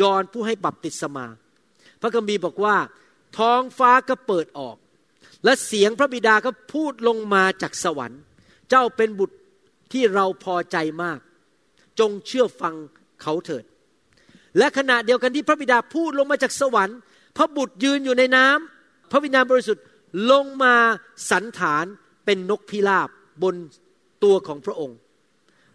[0.00, 1.26] ยอนผู้ให้บัพติศมา
[2.00, 2.76] พระคัมภีร์บอกว่า
[3.38, 4.76] ท้องฟ้าก็เปิดออก
[5.44, 8.20] และเสียงพระบิดาก็พูดลงมาจากสวรรค์
[8.70, 9.36] เจ้าเป็นบุตร
[9.92, 11.18] ที่เราพอใจมาก
[11.98, 12.74] จงเชื่อฟัง
[13.22, 13.64] เขาเถิด
[14.58, 16.98] และขณะเดียวกันที่พระบิดาพูดลงมาจากสวรรค์
[17.36, 19.84] พระบุตรยืนอยู่ในน้ำพระวิญญาณบริสุทธิ์
[20.30, 20.74] ลงมา
[21.30, 21.84] สันฐาน
[22.24, 23.08] เป็นนกพิราบ
[23.42, 23.54] บน
[24.24, 24.96] ตัวของพระองค์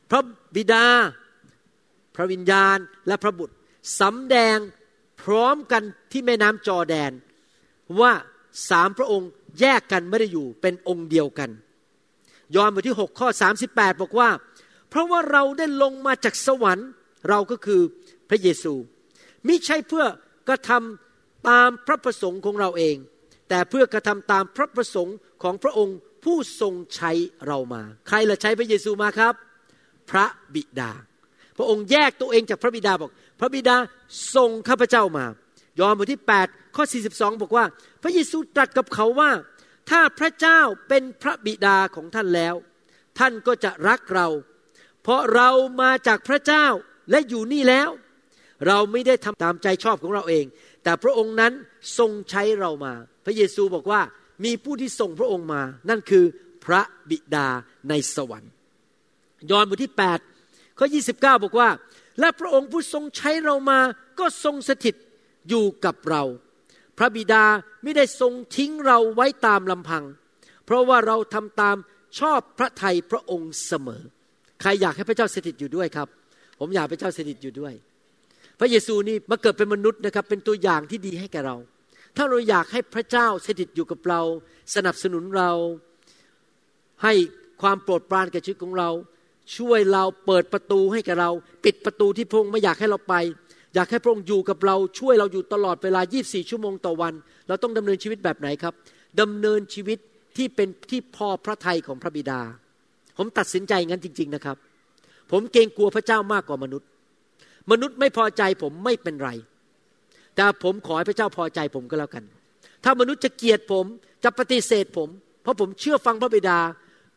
[0.10, 0.22] พระ
[0.55, 0.86] บิดา
[2.16, 3.55] พระวิญญาณและพระบุตร
[4.01, 4.57] สำแดง
[5.22, 7.12] พร้อมกันที่แม่น้ำจอแดน
[7.99, 8.12] ว่า
[8.70, 9.30] สามพระองค์
[9.60, 11.49] แยกกันไม่ได้อยู่เป็นองค์เดียวกัน
[12.55, 13.28] ยอห์นบทที่ 6 ข้อ
[13.66, 14.30] 38 บอกว่า
[14.89, 16.89] เพราะว่าเราได้ลงมาจากสวรรค์
[17.30, 17.82] เราก็คือ
[18.30, 18.74] พระเยซู
[19.47, 20.05] มิใช่เพื่อ
[20.49, 22.95] กระทำตามพระประสงค์ของเราเอง
[23.49, 27.12] แต่เพื่อกระทำตามพระประสงค์ของพระองค์ผู้ทรงใช้
[27.47, 29.34] เรามา ใครละใช้พระเยซูมาครับ
[30.10, 30.91] พระบิดา
[31.57, 33.76] พระองค์แยกตัวเองจากพระบิดาบอก พระบิดา
[34.36, 35.26] ส่งข้าพเจ้ามา
[35.80, 36.84] ยอห์นบทที่ 8 ข้อ
[37.14, 37.66] 42 บอกว่า
[38.03, 39.32] พระเยซูตรัสกับเขาว่า
[39.89, 42.55] ถ้าพระเจ้าเป็นพระบิดาของท่านแล้ว
[43.20, 44.28] ท่านก็จะรักเรา
[45.03, 45.49] เพราะเรา
[45.82, 46.66] มาจากพระเจ้า
[47.12, 47.89] และอยู่นี่แล้ว
[48.68, 50.45] เราไม่ได้ทำตามใจชอบของเราเอง
[50.84, 51.53] แต่พระองค์นั้น
[51.97, 52.93] ทรงใช้เรามา
[53.26, 54.01] พระเยซูบอกว่า
[54.45, 56.26] มีผู้ที่ส่งพระองค์มา นั่นคือ
[56.66, 57.47] พระบิดา
[57.89, 58.51] ในสวรรค์
[59.52, 59.94] ยอห์นบทที่
[60.38, 61.70] 8ข้อ29 บอกว่า
[62.20, 63.80] และพระองค์ผู้ทรงใช้เรามา
[64.20, 64.96] ก็ทรงสถิต
[65.50, 66.24] อยู่กับเรา
[66.98, 67.44] พระบิดา
[67.84, 70.04] ไม่ได้ทรงทิ้งเราไว้ตามลำพัง
[70.66, 71.76] เพราะว่าเราทำตาม
[72.20, 74.02] ชอบพระทัยพระองค์เสมอ
[74.62, 76.08] ใครอยากให้พระเจ้าสถิตอยู่ด้วยครับ
[76.60, 77.74] ผมอยากพระเจ้าสถิตอยู่ด้วย
[78.60, 81.56] พระเยซูนี่มาเกิดเป็นมนุษย์นะครับ เป็นตัวอย่างที่ดีให้แก่เรา
[82.18, 84.22] ถ้าเราอยากให้พระเจ้าสถิตอยู่กับเรา
[84.76, 85.52] สนับสนุนเรา
[87.04, 87.14] ให้
[87.62, 88.90] ความโปรดปรานแก่ชีวิตของเรา
[89.58, 91.32] ช่วยเราเปิดประตูให้กับเรา
[91.66, 93.16] ปิดประตูที่พระองค์ไม่อยากให้เราไป
[93.76, 97.14] อยากให้พระองค์อยู่กับเราช่วยเราอยู่ตลอดเวลา 24 ชั่วโมงต่อวัน
[97.47, 98.74] เราต้องดำเนินชีวิตแบบไหนครับ
[99.22, 100.00] ดำเนินชีวิต
[100.38, 102.39] ที่เป็นที่พอพระทัยของพระบิดา
[103.18, 104.58] ผมตัดสินใจงั้นจริง ๆนะครับ
[105.32, 106.88] ผมเกรงกลัวพระเจ้ามากกว่ามนุษย์
[107.72, 109.30] มนุษย์ไม่พอใจผมไม่เป็นไร
[110.36, 112.24] แต่ผมขอให้พระเจ้าพอใจผมก็แล้วกัน
[112.84, 113.86] ถ้ามนุษย์จะเกลียดผม
[114.24, 115.10] จะปฏิเสธผม
[115.41, 116.60] เพราะผมเชื่อฟังพระบิดา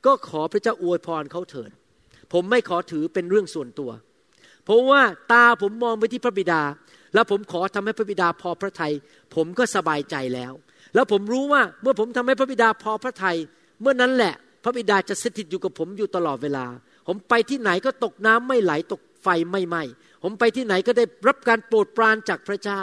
[0.06, 1.70] ก็ขอพระเจ้าอวยพรเขาเถิด
[2.32, 3.90] ผมไม่ขอถือเป็นเรื่องส่วนตัว
[4.64, 5.02] เพราะว่า
[5.32, 6.62] ตาผมมองไปที่พระบิดา
[7.14, 8.92] แล้วผมขอทำให้พระบิดาพอพระทยัย
[9.34, 10.52] ผมก็สบายใจแล้ว
[10.94, 13.36] แล้วผมรู้ว่าเมื่อผมทำให้พระบิดาพอพระทยัย
[13.80, 16.66] เมื่อนั้นแหละ พระบิดาจะสถิตอยู่กับผมอยู่ตลอดเวลา
[17.06, 19.82] ผมไปที่ไหนก็ตกน้ำไม่ไหลตกไฟไม่ไหม้
[20.22, 22.82] ผมไปที่ไหนก็ได้รับการโปรดปรานจากพระเจ้า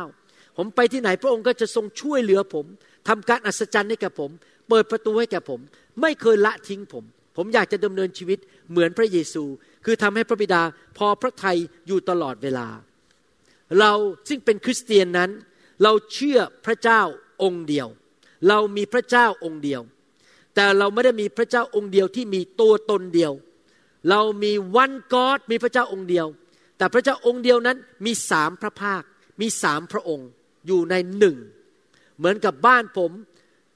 [0.57, 2.65] ผมไปที่ไหนพระองค์ก็จะทรงช่วยเหลือผม
[3.07, 4.31] ทำการอัศจรรย์ให้แก่ผม
[4.69, 5.59] เปิดประตูให้แก่ผม
[6.01, 7.03] ไม่เคยละทิ้งผม
[7.41, 8.39] ผมอยากจะดำเนินชีวิต
[8.71, 9.43] เหมือนพระเยซู
[9.85, 10.61] คือทำให้พระบิดา
[10.97, 12.67] พอพระทัยอยู่ตลอดเวลา
[13.79, 13.91] เรา
[14.29, 15.29] ซึ่งเป็นคริสเตียนนั้น
[15.83, 17.01] เราเชื่อพระเจ้า
[17.43, 17.87] องค์เดียว
[18.47, 19.81] เรามีพระเจ้าองค์เดียว
[20.55, 23.33] แต่เราไม่ได้มีพระเจ้าองค์เดียวที่มีตัวตนเดียว
[24.09, 26.27] เรามีวันกอดมีพระเจ้าองค์เดียว
[26.77, 29.03] แต่พระเจ้าองค์เดียวนั้นมีสามพระภาค
[29.41, 30.27] มีสามพระองค์
[30.67, 31.37] อยู่ในหนึ่ง
[32.17, 33.11] เหมือนกับบ้านผม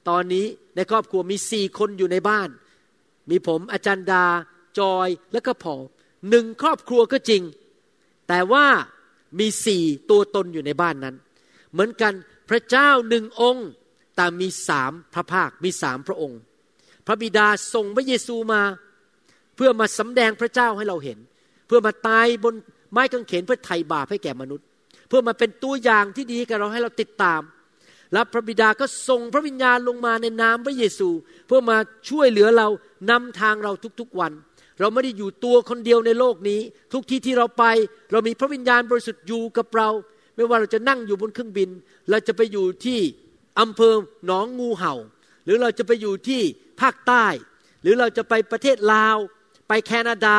[0.09, 0.45] ตอนนี้
[0.75, 2.49] ในครอบครัวมีสี่คนอยู่ในบ้าน
[3.29, 4.25] มีผมอาจารย์ดา
[4.79, 5.75] จอยและก็พอ
[6.29, 7.41] หนึ่งครอบครัวก็จริง
[8.27, 8.65] แต่ว่า
[9.39, 11.15] มีสี่ตัวตนอยู่ในบ้านนั้น
[11.71, 12.13] เหมือนกัน
[12.49, 13.67] พระเจ้าหนึ่งองค์
[14.15, 16.39] แต่มีสามพระภาคมีสามพระองค์
[17.07, 18.61] พระบิดาส่งพระเยซูมา
[19.55, 21.17] เพื่อมาสำแดงพระเจ้าให้เราเห็น
[21.67, 22.53] เพื่อมาตายบน
[22.91, 24.65] ไม้กางเขนเพื่อไถ่บาปให้แก่มนุษย์
[25.07, 27.41] เพื่อมาเป็นตัวอย่างที่ดีกับเราให้เราติดตาม
[28.13, 31.09] และพระบิดาก็ส่งพระวิญญาณลงมาในนามพระเยซู
[31.47, 31.77] เพื่อมา
[32.09, 32.67] ช่วยเหลือเรา
[33.09, 34.33] นำทางเราทุกๆวัน
[34.79, 36.59] เราไม่ได้อยู่ตัวคนเดียวในโลกนี้
[36.93, 37.63] ทุกที่ที่เราไป
[38.11, 39.89] เรามีพระวิญญาณบริสุทธิ์อยู่กับเรา
[40.35, 41.69] ไม่ว่าเราจะนั่งอยู่บนเครื่องบิน
[42.09, 42.99] เราจะไปอยู่ที่
[43.59, 43.93] อำเภอ
[44.25, 44.93] หนองงูเห่า
[45.45, 46.41] หรือเราจะไปอยู่ที่
[46.81, 47.25] ภาคใต้
[47.81, 49.17] หรือเราจะไปประเทศลาว
[49.67, 50.37] ไปแคนาดา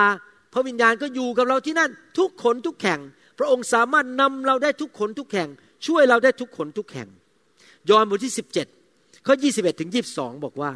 [0.53, 3.01] พระวิญญาณก็อยู่กับเราที่นั่น ทุกขนทุกแข่ง
[3.39, 5.49] พระองค์สามารถนำเราได้ทุกขนทุกแข่ง
[5.87, 7.09] ช่วยเราได้ทุกขนทุกแข่ง
[7.91, 8.35] ยอห์นบทที่
[8.79, 10.71] 17ข้อ21ถึง22 บอกว่า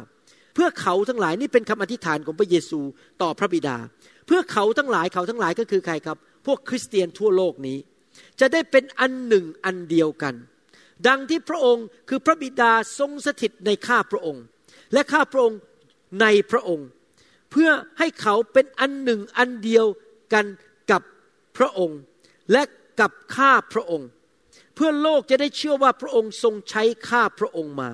[0.53, 2.79] เพื่อเขาทั้งหลายนี่เป็นคำอธิษฐานของพระเยซู
[3.21, 3.77] ต่อพระบิดา
[4.25, 7.77] เพื่อเขาทั้งหลายเขาทั้งหลายก็คือใครครับ พวกคริสเตียนทั่วโลกนี้
[8.39, 10.35] จะได้เป็นอันหนึ่งอันเดียวกัน
[11.07, 14.43] ดังที่พระองค์คือพระบิดาทรงสถิตในข้าพระองค์
[14.93, 15.59] และข้าพระองค์
[16.21, 16.87] ในพระองค์
[17.51, 17.69] เพื่อ
[17.99, 19.85] ให้เขาเป็นอันหนึ่งอันเดียว
[20.33, 20.45] กัน
[20.91, 21.01] กับ
[21.57, 21.99] พระองค์
[22.51, 22.61] และ
[22.99, 24.07] กับข้าพระองค์
[24.75, 27.89] เพื่อโลกจะได้เชื่อว่าพระองค์ทรงใช้ข้าพระองค์มา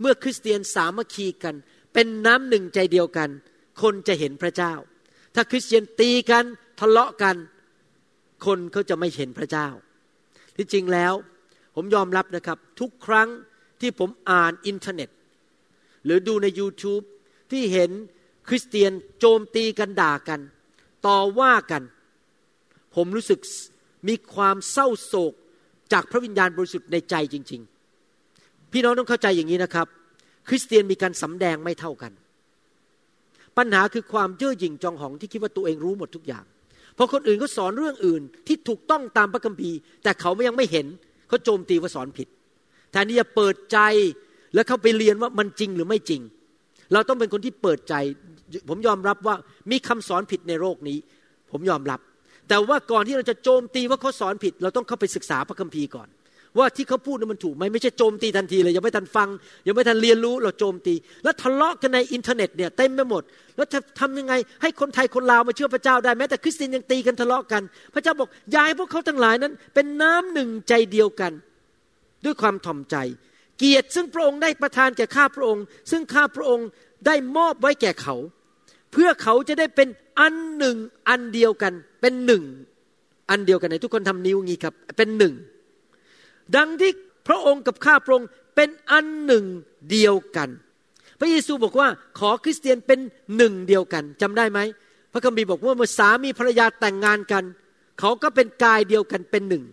[0.00, 1.54] เมื่อคริสเตียนสามัคคีกัน
[1.94, 3.30] เป็นน้ำหนึ่งใจเดียวกัน
[3.82, 4.72] คนจะเห็นพระเจ้า
[5.34, 6.44] ถ้าคริสเตียนตีกัน
[6.80, 7.36] ทะเลาะกัน
[8.46, 9.68] คนเขาจะไม่เห็นพระเจ้า
[10.56, 11.12] ที่จริงแล้ว
[11.74, 13.28] ผมยอมรับนะครับ ทุกครั้ง
[13.80, 15.08] ที่ผมอ่านอินเทอร์เน็ต
[16.04, 17.04] หรือดูใน YouTube
[17.50, 17.90] ที่เห็น
[18.48, 20.40] คริสเตียนโจมตีกันด่ากัน
[21.06, 21.82] ต่อว่ากัน
[22.94, 23.40] ผมรู้สึก
[24.08, 25.34] มีความเศร้าโศก
[25.92, 27.62] จากพระวิญญาณบริสุทธิ์ในใจจริง
[28.16, 29.88] ๆ พี่น้องต้องเข้าใจอย่างนี้นะครับ
[30.48, 32.12] คริสเตียนมีการสำแดงไม่เท่ากัน
[33.56, 36.44] ปัญหาคือความเย่อหยิ่งจองหองที่คิดว่าตัวเองรู้หมดทุกอย่าง
[36.94, 40.86] เพอคนอื่นเขาสอนเรื่องอื่นที่ถูกต้องตามพระคัมภีร์ แต่เขาไม่ยังไม่เห็น
[41.28, 42.28] เขาโจมตีว่าสอนผิด
[42.90, 43.78] แทนที่จะเปิดใจ
[44.54, 46.20] แล้วเข้าไปเรียนว่ามันจริงหรือไม่จริง
[46.92, 47.94] เราต้องเป็นคนที่เปิดใจ
[48.68, 49.34] ผมยอมรับว่า
[49.70, 50.98] มีคำสอนผิดในโลกนี้
[51.52, 52.00] ผมยอมรับ
[52.48, 56.08] แต่ว่าก่อนที่เราจะโจมตีว่าเขาสอนผิด เราต้องเข้าไปศึกษาพระคัมภีร์ก่อน
[56.58, 59.28] ว่าที่เขาพูดนั้นมันถูกไหมไม่ใช่โจมตีทันทีเลยยังไม่ทันฟัง
[59.66, 60.94] ยังไม่ทันเรียนรู้เราโจมตี
[61.24, 63.22] แล้วทะเลาะกันในอินเทอร์เน็ตเนี่ยเต็มไปหมด
[63.56, 67.62] แล้วจะทำยังไงให้คนไทยคนลาวมาเชื่อพระเจ้าได้แม้แต่คริสเตียนยังตีกันทะเลาะกัน
[67.94, 71.32] พระเจ้าบอกให้พวกเขาทั้งหลายนั้น เป็นน้ำหนึ่งใจเดียวกัน
[72.24, 72.96] ด้วยความถ่อมใจ
[73.58, 76.68] เกียรติซึ่งพระองค์ได้ประทานแก่ข้าพระองค์ ซึ่งข้าพระองค์
[77.06, 78.16] ได้มอบไว้แก่เขา
[78.92, 79.88] เพื่อเขาจะได้เป็น
[80.20, 80.76] อันหนึ่ง
[81.08, 82.42] อันเดียวกัน เป็นหนึ่ง
[83.30, 85.34] อันเดียวกันในทุกคนทำนิ้วงี้ครับ เป็นหนึ่ง
[86.56, 86.90] ดังที่
[87.28, 89.44] พระองค์กับข้าพระองค์เป็นอันหนึ่ง
[89.90, 90.48] เดียวกัน
[91.20, 91.88] พระเยซูบอกว่า
[92.18, 92.98] ขอคริสเตียนเป็น
[93.36, 94.60] หนึ่งเดียวกันจำได้ไหม
[95.12, 97.44] พระคัมภีร์บอกว่าเมื่อสามีภรรยาแต่งงานกัน
[98.00, 99.64] เขาก็เป็นกายเดียวกันเป็นหนึ่ง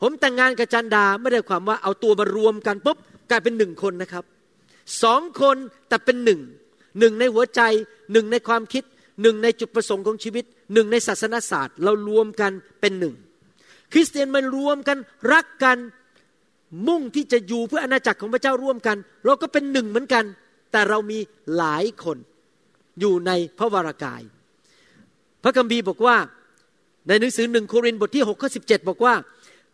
[0.00, 2.98] ผมแต่งงานกับจันดาไม่ได้ความว่าเอาตัวมารวมกันปุ๊บ
[3.30, 4.24] กลายเป็นหนึ่งคนนะครับ
[5.02, 5.56] สองคน
[5.88, 6.40] แต่เป็นหนึ่ง
[6.98, 7.60] หนึ่งในหัวใจ
[8.12, 8.84] หนึ่งในความคิด
[9.22, 13.14] หนึ่งในจุดประสงค์ของชีวิตหนึ่งในศาสนศาสตร์ เรารวมกันเป็นหนึ่ง
[13.92, 14.98] คริสเตียนมันรวมกัน
[15.32, 15.78] รักกัน
[16.88, 20.24] มุ่งที่จะอยู่เพื่ออาณาจักรของพระเจ้าร่วมกัน เราก็เป็นหนึ่งเหมือนกัน
[20.72, 21.18] แต่เรามี
[21.56, 22.18] หลายคน
[23.00, 24.22] อยู่ในพระวรากาย
[25.42, 26.16] พระคัมภีร์บอกว่า
[27.08, 29.14] ในหนังสือหนึ่งโครินธ์บทที่6ข้อสิบอกว่า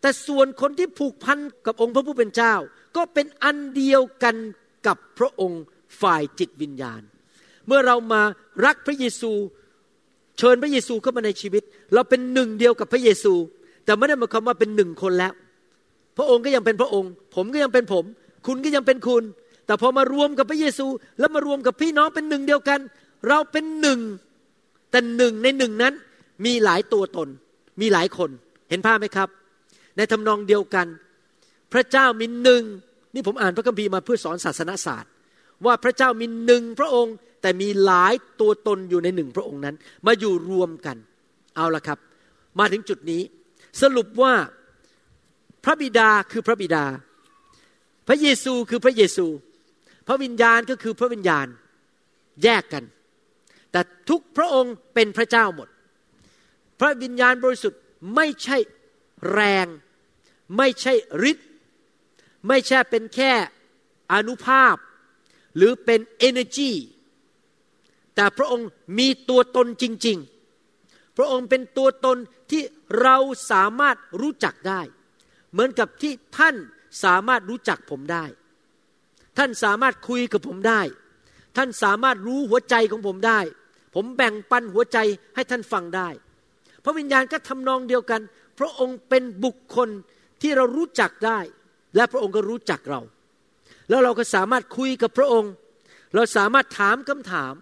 [0.01, 2.53] แต่ส่วนคนที่ผูกพันกับองค์พระผู้เป็นเจ้า
[2.95, 4.35] ก็เป็นอันเดียวกัน
[4.87, 5.63] กับพระองค์
[6.01, 7.01] ฝ่ายจิตวิญญาณ
[7.67, 8.21] เมื่อเรามา
[8.65, 9.31] รักพระเยซู
[10.37, 11.63] เชิญพระเยซูเข้ามาในชีวิต
[11.93, 13.33] เราเป็นหนึ่งเดียวกับพระเยซู
[13.89, 15.33] แต่ไม่ได้หมายความว่าเป็นหนึ่งคนแล้ว
[16.17, 18.05] พระองค์ก็ยังเป็นพระองค์ ผมก็ยังเป็นผม
[18.47, 19.23] คุณก็ยังเป็นคุณ
[19.65, 20.87] แต่พอมารวมกับพระเยซู
[21.19, 22.79] แล้วมารวมกับพี่น้องเป็นหนึ่งเดียวกัน
[23.27, 23.99] เราเป็นหนึ่ง
[24.91, 25.93] แต่หนึ่งในหนึ่งนั้น
[26.45, 27.27] มีหลายตัวตน
[27.81, 28.29] มีหลายคน
[28.69, 29.29] เห็นภาพไหมครับ
[29.97, 30.87] ในทำนองเดียวกัน
[31.73, 32.63] พระเจ้ามีหนึ่ง
[33.13, 35.11] นี่ผมอ่านพระคัมภีร์มาเพื่อสอนศาสนาศาสตร์
[35.65, 39.75] ว่าพระเจ้ามีหนึ่งพระองค์ แต่มีหลายตัวตนอยู่ในหนึ่งพระองค์นั้น
[40.05, 40.97] มาอยู่รวมกัน
[41.55, 41.99] เอาละครับ
[42.59, 43.21] มาถึงจุดนี้
[43.81, 44.35] สรุปว่า
[45.63, 46.85] พระบิดาคือพระบิดา
[48.07, 49.25] พระเยซูคือพระเยซู
[50.07, 51.47] พระวิญญาณก็คือพระวิญญาณ
[52.43, 52.83] แยกกัน
[53.71, 55.69] แต่ทุกพระองค์เป็นพระเจ้าหมด
[56.79, 57.81] พระวิญญาณบริสุทธิ์
[58.15, 58.57] ไม่ใช่
[59.33, 59.67] แรง
[60.57, 60.93] ไม่ใช่
[61.31, 61.47] ฤทธิ์
[62.47, 63.31] ไม่ใช่เป็นแค่
[64.13, 64.75] อนุภาพ
[65.55, 66.71] หรือเป็น energy
[68.15, 68.67] แต่พระองค์
[68.97, 70.17] มีตัวตนจริง
[70.67, 72.17] ๆ พระองค์เป็นตัวตน
[72.51, 72.61] ที่
[73.01, 73.17] เรา
[73.51, 74.81] สามารถรู้จักได้
[75.51, 76.55] เหมือนกับที่ท่าน
[77.03, 78.25] สามารถรู้จักผมได้
[79.37, 80.81] ท่านสามารถคุยกับผมได้
[81.57, 83.39] ท่านสามารถรู้หัวใจของผมได้
[83.95, 84.97] ผมแบ่งปันหัวใจ
[85.35, 86.09] ให้ท่านฟังได้
[86.83, 88.21] พระวิญญาณก็ทำนองเดียวกัน
[88.59, 89.89] พระองค์เป็นบุคคล
[90.41, 91.39] ที่เรารู้จักได้
[91.95, 93.01] และพระองค์ก็รู้จักเรา
[93.89, 95.51] แล้วเราก็สามารถคุยกับพระองค์
[96.15, 97.53] เราสามารถถามคำถาม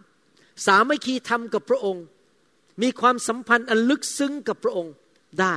[0.65, 2.03] สามัคคีธรรมกับพระองค์
[2.81, 4.93] มีความสัมพันธ์อันลึกซึ้งกับพระองค์
[5.41, 5.55] ได้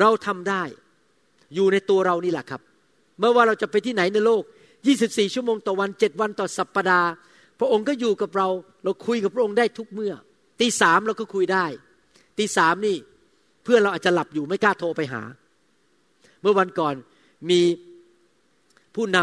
[0.00, 0.62] เราทำได้
[1.54, 2.60] อยู่ในตัวเรานี่แหละครับ
[3.18, 4.42] เมื่อว่าเราจะไปที่ไหนในโลก
[4.88, 7.10] 24 ชั่วโมงต่อวัน 7 วันต่อสัปปดาห์
[7.58, 8.48] พระองค์ก็อยู่กับเรา
[8.84, 10.12] เราคุยกับพระองค์ได้ทุกเมื่อ
[10.60, 11.66] ตีสามเราก็คุยได้
[12.38, 12.96] ตีสามนี่
[13.64, 15.22] เพื่อนเราอาจจะหลับอยู่ไม่กล้าโทรไปหา
[16.40, 16.94] เมื่อวันก่อน
[17.50, 17.60] มี
[18.94, 19.18] ผู้น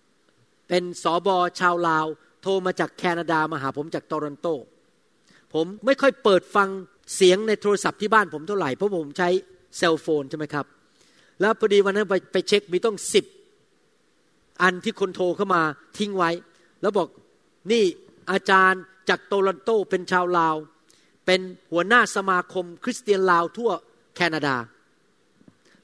[0.00, 2.06] ำเป็นสอบอชาวลาว
[2.42, 4.48] โทรมาจากแคนาดามาหาผมจากโตรอนโต
[5.54, 6.68] ผมไม่ค่อยเปิดฟัง
[7.14, 9.28] เสียงในโทรศัพท์ที่บ้านผมเท่าไหร่เพราะผมใช้
[9.76, 10.66] เซลโฟนใช่ไหมครับ
[11.40, 13.24] แล้วพอดีวันนั้นไปไปเช็คมีต้องสิบ
[14.62, 15.62] อันที่คนโทรเข้ามา
[15.98, 16.30] ทิ้งไว้
[16.80, 17.08] แล้วบอก
[17.70, 17.84] นี่
[18.30, 20.56] อาจารย์จากโตรอนโตเป็นชาวลาว
[21.26, 21.40] เป็น
[21.72, 23.70] หัวหน้าสมาคมคริสเตียนลาวทั่ว
[24.16, 24.56] แคนาดา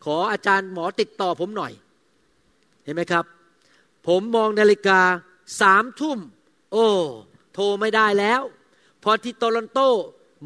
[0.04, 1.72] ขออาจารย์หมอติดต่อผมหน่อย
[2.84, 3.24] เห็นไหมครับ
[4.06, 5.00] ผมมองนาฬิกา
[5.60, 6.18] สามทุ่ม
[6.72, 6.86] โอ้
[7.54, 8.42] โทรไม่ได้แล้ว
[9.02, 9.80] พอที่โตลอนโต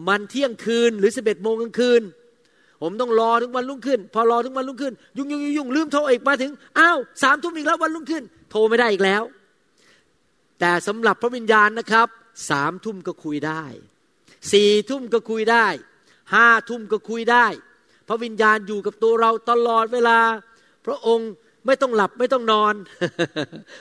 [0.09, 2.03] มันเที่ยงคืนหรือสิบเอ็ดโมงกลางคืน
[2.83, 9.23] ผมต้องรอถึงวันรุ่งขึ้น พอรอถึงวันรุ่งขึ้น ยุ่งยุ่งยุ่งลืมโทรอีกมาถึงอ้าวสามทุ่มอีกแล้ววันรุ่งขึ้น โทรไม่ได้อีกแล้ว
[10.61, 12.09] แต่สำหรับพระวิญญาณนะครับ
[12.51, 13.65] สามทุ่มก็คุยได้
[14.53, 15.67] สี่ทุ่มก็คุยได้
[16.35, 17.47] ห้าทุ่มก็คุยได้
[18.09, 20.19] พระวิญญาณอยู่กับตัวเราตลอดเวลา
[20.87, 21.31] พระองค์
[21.67, 22.75] ไม่ต้องหลับไม่ต้องนอน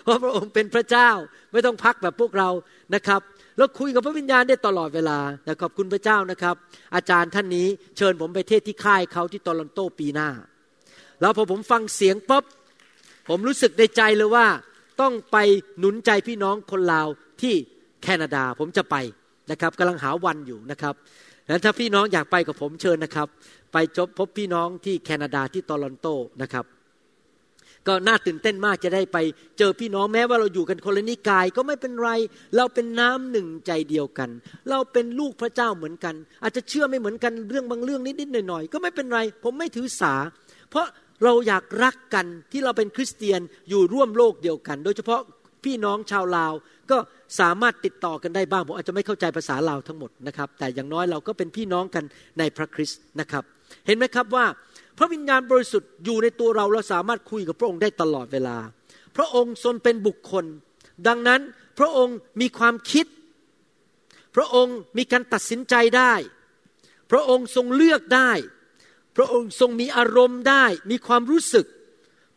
[0.04, 1.10] เพราะพระองค์เป็นพระเจ้า
[1.52, 2.50] ไม่ต้องพักแบบพวกเรา
[2.96, 3.22] นะครับ
[3.58, 6.56] แล้วคุยกับพระวิญญาณได้ตลอดเวลานะขอบคุณพระเจ้านะครับ
[6.96, 10.30] อาจารย์ท่านนี้เชิญผมไปเทศที่ค่ายเขาที่ตอรอนโตปีหน้า
[11.22, 12.44] แล้วพอผมฟังเสียงปุ๊บ
[13.30, 14.48] ผมรู้สึกในใจเลยว่า
[15.02, 15.38] ต้องไป
[15.80, 17.08] หนุนใจพี่น้องคนลาว
[17.42, 17.54] ที่
[18.04, 18.96] แคนาดาผมจะไป
[19.52, 20.94] นะครับกำลังหาวันอยู่นะครับ
[21.48, 23.28] แล้วถ้าพี่น้องอยากไปกับผมเชิญนะครับ
[23.74, 26.08] ไปจบพบพี่น้องที่แคนาดาที่ตอรอนโต
[26.42, 26.66] นะครับ
[27.88, 29.18] ก็น่าตื่นเต้นมากจะได้ไป
[29.58, 32.10] เจอพี่น้องแม้ว่าเราอยู่กันคนละนิกายก็ไม่เป็นไร
[32.58, 34.30] เราเป็นน้ำหนึ่งใจเดียวกัน
[34.70, 40.14] เราเป็นลูกพระเจ้าเหมือนกัน อาจจะเชื่อไม่เหมือนกันเรื่องบางเรื่องนิดๆหน่อยๆก็ไม่เป็นไร ผมไม่ถือสา
[40.70, 40.88] เพราะ
[41.24, 45.22] เราอยากรักกันที่เราเป็นคริสเตียนอยู่ร่วมโลกเดียวกัน โดยเฉพาะ
[45.64, 46.54] พี่น้องชาวลาว
[46.92, 46.98] ก็
[47.40, 52.04] สามารถติดต่อกันได้บ้างผมอาจจะไม่เข้าใจภาษาลาวทั้งหมดนะครับ แต่อย่างน้อยเราก็เป็นพี่น้องกัน
[52.40, 53.44] ในพระคริสต์นะครับ
[53.86, 54.46] เห็นไหมครับว่า
[54.98, 58.58] พระวิญญาณบริสุทธิ์อยู่ในตัวเราเราสามารถคุยกับพระองค์ได้ตลอดเวลา
[59.16, 60.46] พระองค์ทรงเป็นบุคคล
[61.08, 61.42] ดังนั้น
[61.80, 63.06] พระองค์มีความคิด
[64.36, 66.14] พระองค์มีการตัดสินใจได้
[67.12, 68.32] พระองค์ทรงเลือกได้
[69.18, 71.66] พระองค์ทรงมีอารมณ์ได้ มีความรู้สึก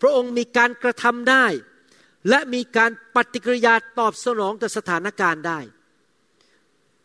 [0.01, 1.47] พระองค์มีการกระทำได้
[2.29, 5.61] และมีการปฏิกิริยาตอบสนองต่อสถานการณ์ได้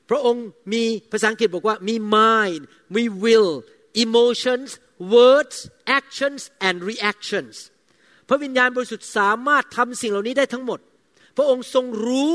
[0.09, 2.61] พระองค์มีภาษาอังกฤษบอกว่ามี mind
[2.95, 3.51] มี will
[4.03, 4.69] emotions
[5.13, 5.57] words
[5.99, 7.55] actions and reactions
[8.27, 10.79] พระวิญญาณบริสุทธิ์สามารถทำสิ่งเหล่านี้ได้ทั้งหมด
[11.37, 12.33] พระองค์ทรงรู้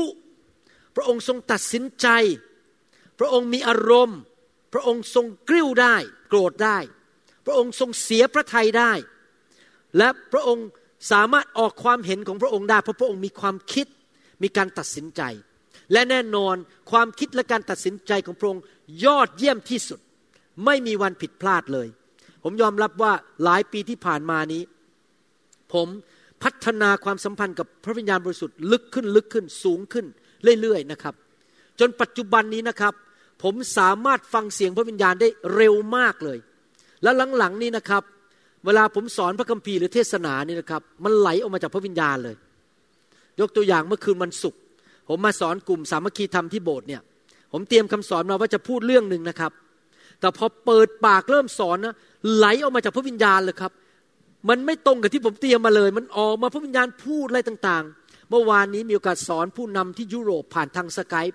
[0.95, 2.07] พระองค์ทรงตัดสินใจ
[3.19, 4.19] พระองค์มีอารมณ์
[4.73, 5.95] พระองค์ทรงกริ้วได้
[6.29, 6.77] โกรธได้
[7.45, 8.91] พระองค์ทรงเสียพระทัยได้
[9.97, 10.67] และพระองค์
[11.11, 13.87] สามารถออกความเห็นของพระองค์ได้ เพราะพระองค์มีความคิด
[14.43, 15.21] มีการตัดสินใจ
[15.91, 16.55] และแน่นอน
[16.91, 18.63] ความคิดและการตัดสินใจของพระองค์
[19.05, 19.99] ยอดเยี่ยมที่สุด
[20.65, 21.87] ไม่มีวันผิดพลาดเลย
[22.43, 23.11] ผมยอมรับว่า
[23.43, 24.61] หลายปีที่ผ่านมานี้
[25.73, 25.87] ผม
[26.43, 30.05] พัฒนาความสัมพันธ์กับพระวิญญาณบริสุทธิ์ลึกขึ้นลึกขึ้นสูงขึ้น
[30.61, 31.13] เรื่อยๆนะครับ
[31.79, 32.93] จนปัจจุบันนี้นะครับ
[33.43, 36.37] ผมสามารถฟังเสียงพระวิญญาณได้เร็วมากเลย
[37.03, 38.03] แล้วหลังๆนี้นะครับ
[38.65, 42.35] เวลาผมสอนพระคัมภีร์หรือเทศนานี่นะครับ มันไหลออกมาจากพระวิญญาณเลย
[43.39, 44.59] ยกตัวอย่างเมื่อคืนวันศุกร์
[45.09, 47.01] ผมมาสอนกลุ่มสามัคคีธรรมที่โบสถ์เนี่ย
[47.53, 49.51] ผมเตรียมคำสอนมาว่าจะพูดเรื่องหนึ่งนะครับ
[50.19, 51.95] แต่พอเปิดปากเริ่มสอนนะ
[52.35, 53.71] ไหลออกมาจากพระวิญญาณเลยครับ
[54.49, 61.25] มันไม่ตรงกับที่ผมเตรียมมาเลย มันออกมาพระวิญญาณพูดอะไรต่างๆ เมื่อวานนี้มีโอกาสสอนผู้นำที่ยุโรปผ่านทางสกาย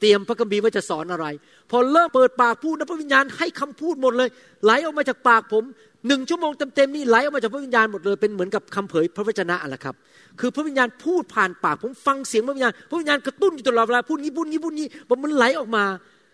[0.00, 1.26] เตรียมพระคัมภีร์ว่าจะสอนอะไร
[1.70, 4.28] พอเริ่มเปิดปากพูดนะพระวิญญาณให้คำพูดหมดเลย
[4.64, 5.64] ไหลออกมาจากปากผม
[6.06, 9.94] หนึ่งชั่วโมงเต็มๆนี่ไหลออกมาจากพระวิญญาณหมดเลยเป็นเหมือนกับคำเผยพระวจนะอะไรครับ
[10.40, 14.88] คือพระวิญญาณพูดผ่านปากผมฟังเสียงพระวิญญาณพระวิญญาณกระตุ้นอยู่ตลอดเวลาพูดงี้พูดงี้พูดงี้
[15.22, 15.84] มันไหลออกมา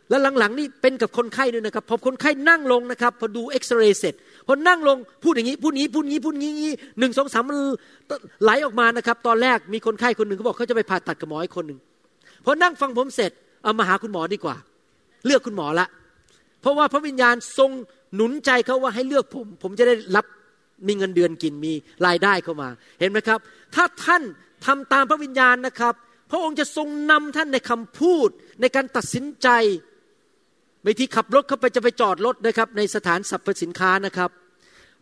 [0.08, 4.14] แล้วหลังๆนี่เป็นกับคนไข้ด้วยนะครับพอคนไข้นั่งลงนะครับ พอดูเอ็กซเรย์เสร็จ
[4.46, 7.56] พอนั่งลงพูดอย่างนี้พูดนี้พูดนี้พูดนี้งี้หนึ่งสองสามมัน
[8.42, 11.78] ไหลออกมานะครับ ตอนแรกมีคนไข้คนหนึ่งเขาบอกเขาจะไปผ่าตัดกับหมออีกคนหนึ่ง
[12.44, 13.32] พอนั่งฟังผมเสร็จ
[13.62, 14.56] เอามาหาคุณหมอดีกว่า
[15.26, 15.86] เลือกคุณหมอละ
[16.60, 17.70] เพราะว่าพระวิญญาณทรง
[18.14, 20.26] หนุนใจเขาว่าให้เลือกผม ผมจะได้รับ
[20.86, 21.72] มีเงินเดือนกินมี
[22.06, 22.68] รายได้เข้ามา
[23.00, 23.38] เห็นไหมครับ
[23.74, 24.22] ถ้าท่าน
[24.66, 25.94] ทำตามพระวิญญาณนะครับ
[26.30, 28.28] พระองค์จะทรงนำท่านในคำพูด
[28.60, 29.48] ในการตัดสินใจ
[30.82, 34.30] ไม่ที่ขับรถเข้าไปจะไปจอดรถนะครับ ในสถานสรรพสินค้านะครับ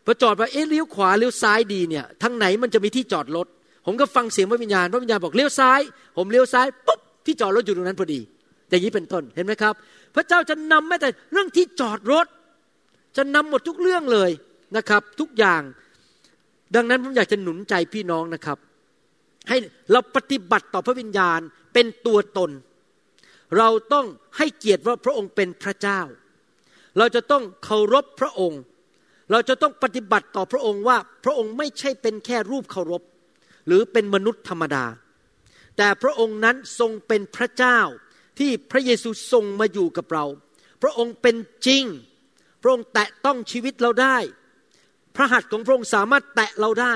[0.04, 3.46] พอจอดไปเอ๊ะเลี้ยวขวาเลี้ยวซ้ายดีเนี่ยทางไหนมันจะมีที่จอดรถ
[3.86, 5.80] ผมก็ฟังเสียงพระวิญญาณพระวิญญาณบอกเลี้ยวซ้าย
[6.16, 8.20] ผมเลี้ยวซ้ายปุ๊บที่จอดรถอยู่ตรงนั้นพอดี
[8.68, 9.74] อย่างนี้เป็นต้นเห็นไหมครับ
[10.14, 12.26] พระเจ้าจะนำแม้แต่เรื่องที่จอดรถ
[13.16, 14.30] จะนำหมดทุกเรื่องเลย
[14.76, 15.62] นะครับ ทุกอย่าง
[16.74, 18.58] ดังนั้นผมอยากจะหนุนใจพี่น้องนะครับ
[19.48, 19.56] ให้
[19.92, 21.40] เราปฏิบัติต่อพระวิญญาณ
[21.72, 22.50] เป็นตัวตน
[23.58, 26.00] เราต้องให้เกียรติว่าพระองค์เป็นพระเจ้า
[26.98, 28.60] เราจะต้องเคารพพระองค์
[29.30, 33.02] เราจะต้องปฏิบัติต่อพระองค์ว่าพระองค์ไม่ใช่เป็นแค่รูปเคารพ
[33.66, 34.84] หรือเป็นมนุษย์ธรรมดา
[35.76, 37.78] แต่พระองค์นั้นทรงเป็นพระเจ้า
[38.38, 40.24] ที่พระเยซูทรงมาอยู่กับเรา
[40.82, 41.36] พระองค์เป็น
[41.66, 41.84] จริง
[42.62, 44.16] พระองค์แตะต้องชีวิตเราได้
[45.16, 46.94] พระหัตถ์ของพระองค์สามารถแตะเราได้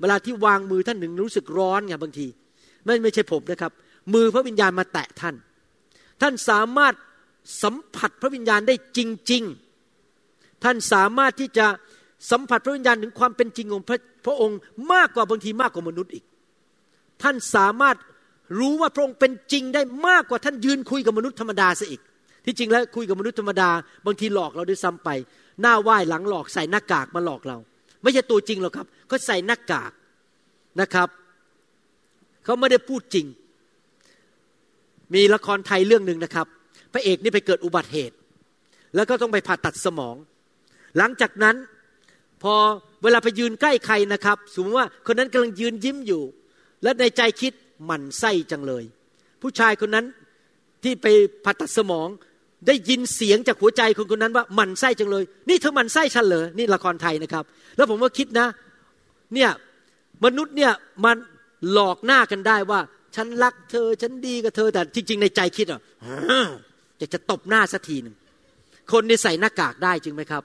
[0.00, 2.26] เวลาที่วางมือท่านหนึ่งรู้สึกร้อนไงบางที
[2.84, 3.72] ไม่ไม่ใช่ผมนะครับ
[4.14, 5.34] มือพระวิญญาณมาแตะท่าน
[6.22, 6.94] ท่านสามารถ
[7.62, 8.98] สัมผัสพระวิญญาณได้จ
[9.32, 9.42] ริง
[10.02, 11.66] ๆ ท่านสามารถที่จะ
[12.30, 14.58] สัมผัสพระวิญญาณถึงความเป็นจริงของพระพระองค์
[14.92, 16.24] มากกว่าบางทีมากกว่ามนุษย์อีก
[17.22, 17.96] ท่านสามารถ
[18.58, 22.00] รู้ว่าพระองค์เป็นจริงได้มากกว่าท่านยืนคุยกับมนุษย์ธรรมดาซะอีก
[22.44, 23.70] ที่จริงแล้วคุยกับมนุษย์ธรรมดา
[24.06, 25.08] บางทีหลอกเราด้วยซ้ำไป
[25.60, 27.56] หน้าไหว้หลังหลอกใส่หน้ากากมาหลอกเรา
[28.02, 29.92] ไม่ใช่ตัวจริงหรอกครับเขาใส่หน้ากาก
[30.80, 31.08] นะครับ
[32.44, 33.26] เขาไม่ได้พูดจริง
[35.14, 36.46] มีละครไทยเรื่องหนึ่งนะครับ
[36.92, 38.16] พระเอกนี่ไปเกิดอุบัติเหตุ
[38.94, 40.16] แล้วก็ต้องไปผ่าตัดสมอง
[40.98, 41.56] หลังจากนั้น
[42.42, 42.54] พอ
[43.02, 46.22] เวลาไปยืนใกล้ใครนะครับ สมมติว่าคนนั้นกำลังยืนยิ้มอยู่
[46.82, 47.52] และในใจคิด
[47.84, 48.84] หมันไส้จังเลย
[49.42, 50.06] ผู้ชายคนนั้น
[50.82, 51.06] ที่ไป
[51.44, 52.08] ผ่าตัดสมอง
[52.66, 57.44] ได้ยินเสียงจากหัวใจคนคนนั้นว่าหมันไส้จังเลย นี่เธอหมันไส้ฉันเหรอนี่ละครไทยนะครับ
[57.76, 58.46] แล้วผมก็คิดนะ
[59.34, 59.50] เนี่ย
[60.24, 60.72] มนุษย์เนี่ย
[61.04, 61.16] มัน
[61.72, 62.80] หลอกหน้ากันได้ว่า
[63.16, 65.80] ฉันรักเธอ ฉันดีกับเธอ แต่จริง ๆ ในใจคิดอะ
[66.98, 68.14] อยากจะตบหน้าสักทีหนึ่ง
[68.92, 70.42] คนนี่ใส่หน้ากากได้จริงไหมครับ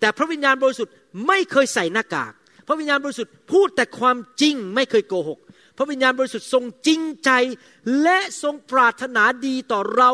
[0.00, 0.94] แต่พระวิญญาณบริสุทธิ์
[1.26, 2.32] ไม่เคยใส่หน้ากาก
[2.66, 5.38] พระวิญญาณบริสุทธิ์พูดแต่ความจริงไม่เคยโกหก
[5.76, 7.30] พระวิญญาณบริสุทธิ์ทรงจริงใจ
[8.02, 10.10] และทรงปรารถนาดีต่อเรา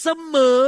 [0.00, 0.64] เสมอ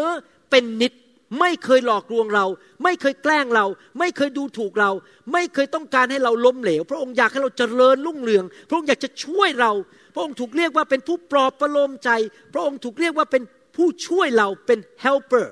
[0.51, 0.93] เป็นนิด
[1.41, 2.47] ไม่เคยหลอกลวงเรา
[2.85, 3.67] ไม่เคยแกล้งเรา
[3.99, 4.91] ไม่เคยดูถูกเรา
[5.33, 9.73] ไม่เคยต้องการให้เราล้มเหลว พระองค์อยากให้เราเจริญรุ่งเรือง พระองค์อยากจะช่วยเรา
[10.21, 12.11] ระองค์ถูกเรียกว่าเป็นผู้ปลอบประโลมใจ
[12.53, 13.43] พระองค์ถูกเรียกว่าเป็น
[13.77, 15.47] ผู้ช่วยเราเป็น helper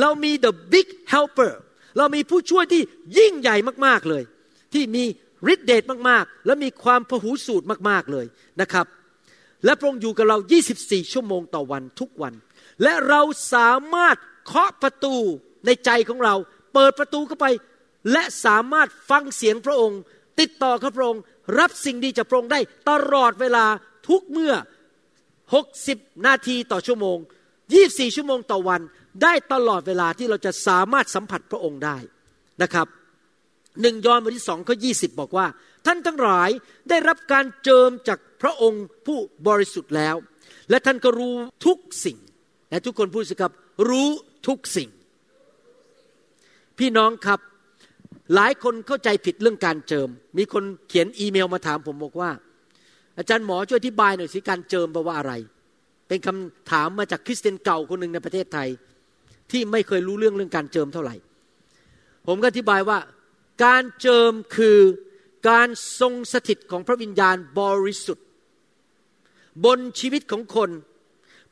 [0.00, 1.52] เรามี the big helper
[1.98, 2.82] เรามีผู้ช่วยที่
[3.18, 3.56] ยิ่งใหญ่
[3.86, 4.22] มาก ๆเลย
[4.74, 5.04] ที่มี
[5.52, 8.26] ฤทธิเดชมากๆ และมีความพหูสูตรมากๆเลย
[8.60, 8.86] นะครับ
[9.64, 10.38] และพระองค์อยู่กับเรา
[10.74, 12.34] 24 ชั่วโมงต่อวันทุกวัน
[12.82, 13.22] และเรา
[13.54, 15.14] สามารถเคาะประตู
[15.66, 16.34] ในใจของเรา
[16.74, 17.46] เปิดประตูเข้าไป
[18.12, 20.00] และสามารถฟังเสียงพระองค์
[20.40, 21.22] ติดต่อกับพระองค์
[21.58, 23.66] รับสิ่งดีจากพระองค์ได้ตลอดเวลา
[24.10, 24.54] ทุกเมื่อ
[25.44, 27.18] 60 นาทีต่อชั่วโมง
[27.66, 28.80] 24 ชั่วโมงต่อวัน
[29.22, 31.96] ได้ตลอดเวลาที่เราจะสามารถสัมผัสพระองค์ได้
[32.62, 32.86] นะครับ
[33.80, 34.90] หนึ่งยอห์นบทที่สองข้อยี
[35.20, 35.46] บอกว่า
[35.86, 36.50] ท่านทั้งหลาย
[36.88, 40.16] ได้รับการเจิมจากพระองค์ผู้บริสุทธิ์แล้ว
[40.70, 41.34] และท่านก็รู้
[41.66, 42.18] ทุกสิ่ง
[42.70, 43.52] และทุกคนพูดสิครับ
[43.88, 44.08] รู้
[44.46, 44.88] ทุกสิ่ง
[46.78, 47.40] พี่น้องครับ
[48.34, 50.08] หลายคนเข้าใจผิดเรื่องการเจิม
[50.38, 52.30] มีคนเขียนอีเมลมาถามผมบอกว่า
[53.20, 55.32] อาจารย์หมอช่วยอธิบายหน่อยสิการเจิมแปลว่าอะไร
[56.08, 58.68] เป็นคำถามมาจากคริสเตียนเก่าคนหนึ่งในประเทศไทย
[59.50, 61.14] ที่ไม่เคยรู้เรื่องเรื่องการเจิมเท่าไหร่
[62.26, 62.98] ผมก็อธิบายว่า
[63.64, 64.78] การเจิมคือ
[65.50, 65.68] การ
[66.00, 68.26] ทรงสถิตของพระวิญญาณบริสุทธิ์
[69.64, 70.70] บนชีวิตของคน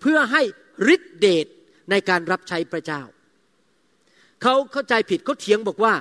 [0.01, 0.43] เพื่อให้
[0.95, 1.47] ฤทธิเดช
[1.91, 3.03] ในการรับใช้พระเจ้า
[4.43, 5.95] เขาเข้าใจผิดเขาเถียงบอกว่า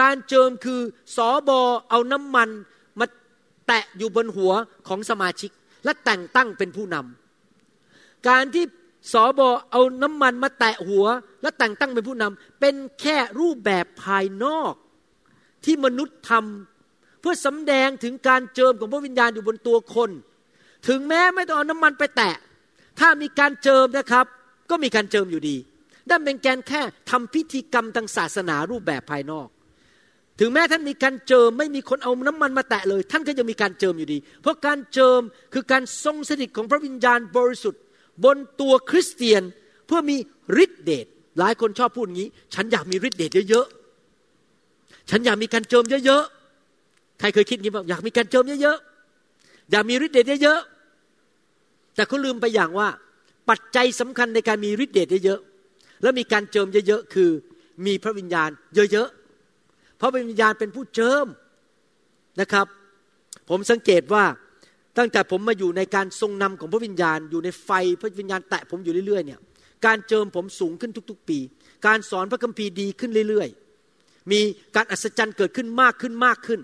[0.00, 0.80] การเจิมคือ
[1.16, 1.60] สอบอ
[1.90, 2.48] เอาน้ำมัน
[3.66, 4.52] แตะอยู่บนหัว
[4.88, 5.50] ของสมาชิก
[5.84, 8.64] และแต่งตั้งเป็นผู้นำการที่
[9.12, 11.06] สอบอเอาน้ำมันมาแตะหัว
[11.42, 14.74] และแต่งตั้งเป็นผู้นำเป็นแค่รูปแบบภายนอก
[15.64, 20.10] ที่มนุษย์ทำเพื่อสำแดงถึงการเจิมของพระวิญญาณอยู่บนตัวคน
[20.88, 22.34] ถึงแม้ไม่ต้องเอาน้ำมันไปแตะ
[23.00, 24.26] ถ้ามีการเจิมนะครับ
[24.70, 25.56] ก็มีการเจิมอยู่ดี
[26.10, 29.48] นั่นเป็นแกนแค่ทำพิธีกรรมทางศาสนารูปแบบภายนอก
[30.40, 35.20] ถึงแม้ท่านมีการเจิมไม่มีคนเอาน้ำมันมาแตะเลย ท่านก็ยังมีการเจิมอยู่ดี เพราะการเจิม
[35.52, 37.82] คือการทรงสถิตของพระวิญญาณบริสุทธิ์
[38.24, 39.42] บนตัวคริสเตียน
[39.86, 40.16] เพื่อมี
[40.64, 41.06] ฤทธิเดช
[41.38, 52.88] หลายคนชอบพูดงี้ ฉันอยากมีฤทธิเดชเยอะๆฉันอยากมีการเจิมเยอะๆใครเคยคิดงี้บ้างอยากมีการเจิมเยอะๆอยากมีฤทธิเดชเยอะๆแต่เขาลืมไปอย่างว่า
[53.48, 57.30] ปัจจัยสำคัญในการมีฤทธิเดชเยอะๆแล้วมีการเจิมเยอะๆคือ
[57.86, 59.23] มีพระวิญญาณเยอะๆ
[60.04, 61.26] ราะวิญญาณเป็นผู้เจิม
[62.40, 62.66] นะครับ
[63.48, 64.24] ผมสังเกตว่า
[64.98, 69.40] ตั้งแต่ผมมาอยู่ในการทรงนำของพระวิญญาณ อยู่ในไฟพระวิญญาณแตะผมอยู่เรื่อยๆเนี่ย
[69.86, 71.38] การเจิมผมสูงขึ้นทุก ๆ ปี
[71.86, 74.40] การสอนพระคัมภีร์ดีขึ้นเรื่อยๆ มี
[74.76, 76.60] การอัศจรรย์เกิดขึ้นมากขึ้นมากขึ้น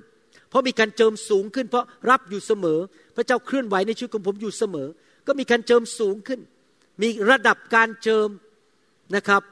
[0.48, 2.78] เพราะมีการเจิมสูงขึ้น เพราะรับอยู่เสมอ
[3.16, 4.88] พระเจ้าเคลื่อนไหวในชีวิตของผมอยู่เสมอ
[5.26, 6.40] ก็มีการเจิมสูงขึ้น
[7.02, 8.28] มีระดับการเจิม
[9.16, 9.42] นะครับ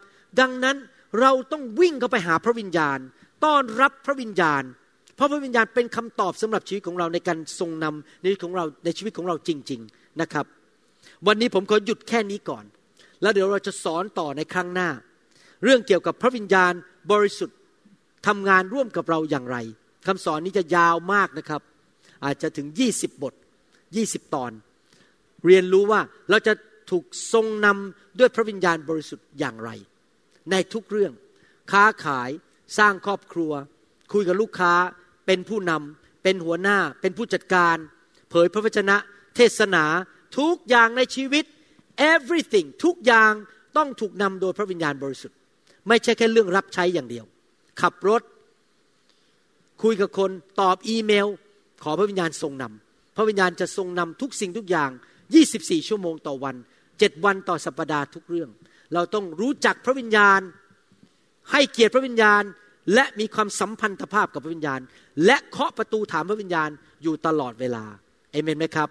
[0.40, 0.76] ดังนั้น
[1.20, 2.98] เราต้องวิ่งเข้าไปหาพระวิญญาณ
[3.44, 4.62] ต้อนรับพระวิญญาณ
[5.16, 10.46] เพราะพระวิญญาณเป็นคำตอบสำหรับชีวิตของเราในการทรงนำในชีวิตของเราในชีวิตของเราจริง ๆนะครับ
[11.26, 12.64] วันนี้ผมขอหยุดแค่นี้ก่อน
[13.22, 14.90] แล้วเดี๋ยวเราจะสอนต่อในครั้งหน้า
[15.64, 16.72] เรื่องเกี่ยวกับพระวิญญาณ
[17.12, 17.58] บริสุทธิ์
[18.26, 19.56] ทำงานร่วมกับเราอย่างไร
[20.06, 21.62] คำสอนนี้จะยาวมากนะครับ
[22.24, 23.34] อาจจะถึง 20 บท
[23.84, 24.52] 20 ตอน
[25.46, 26.52] เรียนรู้ว่าเราจะ
[26.90, 29.70] ถูกทรงนำด้วยพระวิญญาณบริสุทธิ์อย่างไร
[30.50, 31.12] ในทุกเรื่อง
[31.72, 32.30] ค้าขาย
[32.78, 33.52] สร้างครอบครัว
[34.12, 34.72] คุยกับลูกค้า
[35.26, 37.76] เป็นผู้นำเป็นหัวหน้า เป็นผู้จัดการ
[38.30, 38.96] เผยพระวจนะ
[39.36, 39.84] เทศนา
[40.38, 41.44] ทุกอย่างในชีวิต
[42.12, 43.32] everything ทุกอย่าง
[43.76, 45.36] ต้องถูกนำโดยพระวิญญาณบริสุทธิ์
[45.88, 47.24] ไม่ใช่แค่เรื่องรับใช้อย่างเดียว
[47.80, 48.22] ขับรถ
[49.82, 51.28] คุยกับคนตอบอีเมล
[51.82, 54.90] ขอพระวิญญาณทรงนำพระวิญญาณจะทรงนำทุกสิ่งทุกอย่าง
[55.38, 56.56] 24 ชั่วโมงต่อวัน
[56.98, 58.50] เจ็ดวันต่อสัปปดาห์ทุกเรื่อง
[58.94, 60.40] เราต้องรู้จักพระวิญญาณ
[61.52, 62.42] ให้เกียรติพระวิญญาณ
[62.94, 64.80] และมีความสัมพันธภาพกับพระวิญญาณ
[65.26, 66.70] และเคาะประตูถามพระวิญญาณ
[67.02, 67.84] อยู่ตลอดเวลา
[68.32, 68.88] เอเมนไหมครับ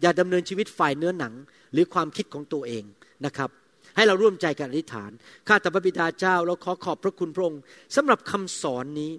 [0.00, 1.34] อย่าดำเนินชีวิตฝ่ายเนื้อหนัง
[1.72, 2.84] หรือความคิดของตัวเอง
[3.26, 3.50] นะครับ
[3.96, 5.10] ให้เราร่วมใจกันอธิษฐาน
[5.48, 7.60] ข้าแต่พระบิดาเจ้าเราขอขอบพระคุณพระองค์
[7.96, 9.12] สำหรับคำสอนนี้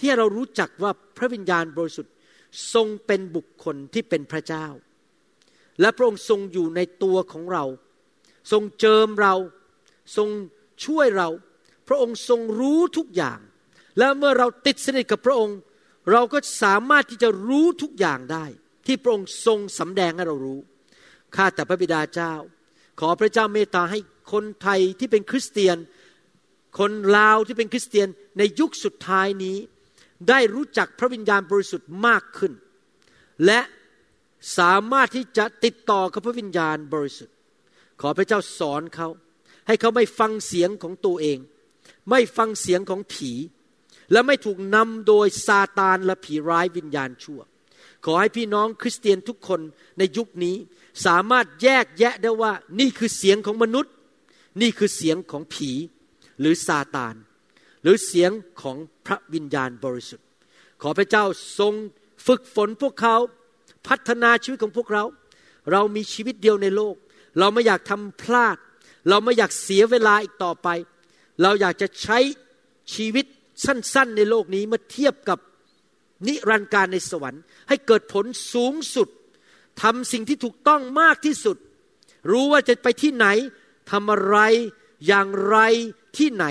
[0.00, 2.14] ที่เรารู้จักว่าพระวิญญาณบริสุทธิ์
[2.74, 4.66] ทรงเป็นบุคคลที่เป็นพระเจ้า
[5.80, 7.64] และพระองค์ทรงอยู่ในตัวของเรา
[8.52, 9.34] ทรงเจิมเรา
[10.16, 10.28] ทรง
[10.84, 11.28] ช่วยเรา
[11.90, 13.38] พระองค์ทรงรู้ทุกอย่าง
[13.98, 15.58] และเมื่อเราติดสนิทกับพระองค์
[16.12, 18.44] เราก็สามารถที่จะรู้ทุกอย่างได้
[18.86, 20.60] ที่พระองค์ทรงสำแดงให้เรารู้
[21.36, 22.34] ข้าแต่พระบิดาเจ้า
[23.00, 23.98] ขอพระเจ้าเมตตาให้
[24.32, 25.76] คนไทยที่เป็นคริสเตียน
[26.78, 29.56] คนลาวที่เป็นคริสเตียนในยุคสุดท้ายนี้
[30.28, 32.52] ได้รู้จักพระวิญญาณบริสุทธิ์มากขึ้น
[33.46, 33.60] และ
[34.58, 37.34] สามารถที่จะติดต่อกับพระวิญญาณบริสุทธิ์
[38.00, 39.08] ขอพระเจ้าสอนเขา
[39.66, 41.38] ให้เขาไม่ฟังเสียงของตัวเอง
[42.10, 43.32] ไม่ฟังเสียงของผี
[44.12, 47.40] และไม่ถูกนำโดยซาตานและผีร้ายวิญญาณชั่ว
[48.04, 49.60] ขอให้พี่น้องคริสเตียนทุกคน
[49.98, 50.56] ในยุคนี้
[51.06, 53.92] สามารถแยกแยะได้ว่านี่คือเสียงของมนุษย์
[54.60, 55.70] นี่คือเสียงของผี
[56.40, 57.14] หรือซาตาน
[57.82, 58.30] หรือเสียง
[58.62, 58.76] ของ
[59.06, 60.26] พระวิญญาณบริสุทธิ์
[60.82, 61.24] ขอพระเจ้า
[61.58, 61.74] ทรง
[62.26, 63.16] ฝึกฝนพวกเขา
[63.88, 65.04] พัฒนาชีวิตของพวกเรา
[65.72, 66.94] เรามีชีวิตเดียวในโลก
[67.38, 68.56] เราไม่อยากทำพลาด
[69.08, 70.68] เราไม่อยากเสียเวลาอีกต่อไป
[71.42, 72.18] เราอยากจะใช้
[72.94, 73.26] ชีวิต
[73.64, 75.38] สั้น ๆ ในโลกนี้เมื่อเทียบกับ
[76.26, 79.08] นิรันดร์การในสวรรค์ ให้เกิดผลสูงสุด
[79.82, 81.56] ทำสิ่งที่ถูกต้องมากที่สุด
[82.30, 83.26] รู้ว่าจะไปที่ไหน
[83.90, 84.38] ทำอะไร
[85.06, 85.56] อย่างไร
[86.18, 86.46] ที่ไหน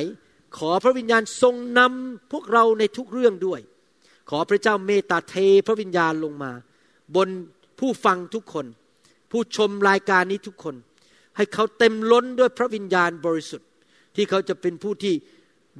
[0.58, 3.60] ขอพระวิญญาณทรงนำพวกเราในทุกเรื่องด้วย
[4.30, 5.36] ขอพระเจ้าเมตตาเท
[5.68, 6.52] พระวิญญาณลงมา
[7.16, 7.30] บน
[7.80, 8.66] ผู้ฟังทุกคน
[9.32, 10.76] ผู้ชมรายการนี้ทุกคน
[11.36, 13.69] ให้เขาเต็มล้นด้วยพระวิญญาณบริสุทธิ์
[14.20, 15.16] ที่เขาจะเป็นผู้ที่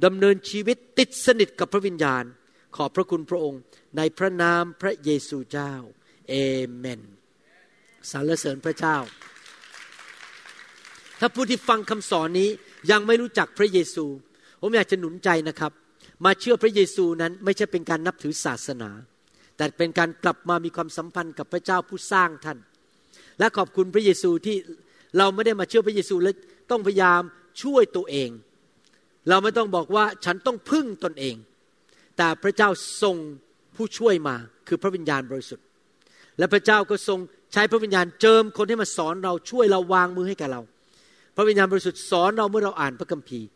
[0.04, 2.24] ดำเนินชีวิตติดสนิทกับพระวิญญาณ
[2.76, 3.60] ขอบพระคุณพระองค์
[3.96, 5.72] ในพระนามพระเยซูเจ้า
[6.28, 6.34] เอ
[6.76, 7.00] เมน
[8.10, 8.96] สรรเสริญพระเจ้า
[11.20, 12.48] ถ้าผู้ที่ฟังคำสอนนี้
[12.90, 14.04] ยังไม่รู้จักพระเยซู
[14.60, 15.72] ผมอยากจะหนุนใจนะครับ
[16.24, 18.90] มาเชื่อพระเยซูนั้นไม่ใช่เป็นการนับถือศาสนา
[19.56, 22.58] แต่เป็นการกลับมามีความสัมพันธ์กับพระเจ้าผู้สร้างท่าน
[23.38, 24.56] และขอบคุณพระเยซูที่
[25.18, 26.34] เราไม่ได้มาเชื่อพระเยซูแล้ว
[26.70, 27.22] ต้องพยายาม
[27.62, 28.30] ช่วยตัวเอง
[29.28, 31.36] เราไม่ต้องบอกว่าฉันต้องพึ่งตนเอง
[32.16, 32.68] แต่พระเจ้า
[33.02, 33.16] ทรง
[33.76, 34.36] ผู้ช่วยมา
[34.68, 35.64] คือพระวิญญาณบริสุทธิ์
[36.38, 37.18] และพระเจ้าก็ทรง
[37.52, 40.60] ใช้พระวิญญาณเจิมคนให้มาสอนเราช่วยเราวางมือให้กับเรา
[41.36, 43.46] พระวิญญาณบริสุทธิ์สอนเราเมื่อเราอ่านพระคัมภีร์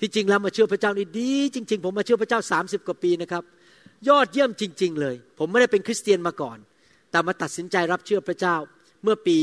[0.00, 3.42] ที่จริงแล้วมาเชื่อพระเจ้านี่ดี จริง ๆ ผมมาเชื่อพระเจ้า 30 กว่าปีนะครับ
[4.08, 6.58] ยอดเยี่ยมจริง ๆ เลย ผมไม่ได้เป็นคริสเตียนมาก่อน
[7.10, 8.56] แต่มาตัดสินใจรับเชื่อพระเจ้า
[9.02, 9.36] เมื่อปี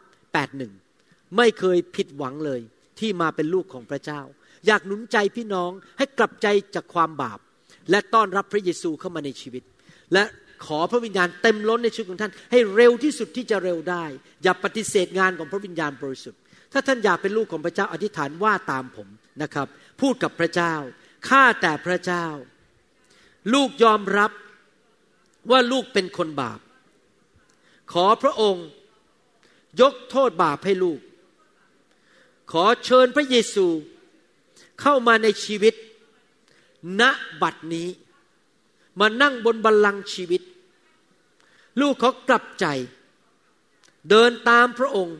[0.00, 2.60] 1981 ไม่เคยผิดหวังเลย
[3.00, 4.20] ที่มาเป็นลูกของพระเจ้า
[4.66, 7.38] อยากหนุนใจพี่น้องให้กลับใจจากความบาป
[7.90, 9.62] และต้อนรับพระเยซูเข้ามาในชีวิต
[10.12, 10.24] และ
[10.66, 14.04] ขอพระวิญญาณเต็มล้นในชีวิตของท่าน ให้เร็วที่สุดที่จะเร็วได้
[14.42, 16.40] อย่าปฏิเสธงานของพระวิญญาณบริสุทธิ์
[16.72, 19.08] ถ้าท่านอยากเป็นลูกของพระเจ้าอธิษฐานว่าตามผม
[19.42, 19.66] นะครับ
[20.00, 20.74] พูดกับพระเจ้า
[21.28, 22.26] ข้าแต่พระเจ้า
[23.54, 24.30] ลูกยอมรับ
[25.50, 26.60] ว่าลูกเป็นคนบาป
[27.92, 28.66] ขอพระองค์
[29.80, 31.00] ยกโทษบาปให้ลูก
[32.50, 33.66] ขอเชิญพระเยซู
[34.80, 35.74] เข้ามาในชีวิต
[37.00, 37.02] ณ
[37.42, 37.88] บัดนี้
[39.00, 40.42] มานั่งบนบัลลังก์ชีวิต
[41.80, 42.66] ลูกเขากลับใจ
[44.10, 45.16] เดินตามพระองค์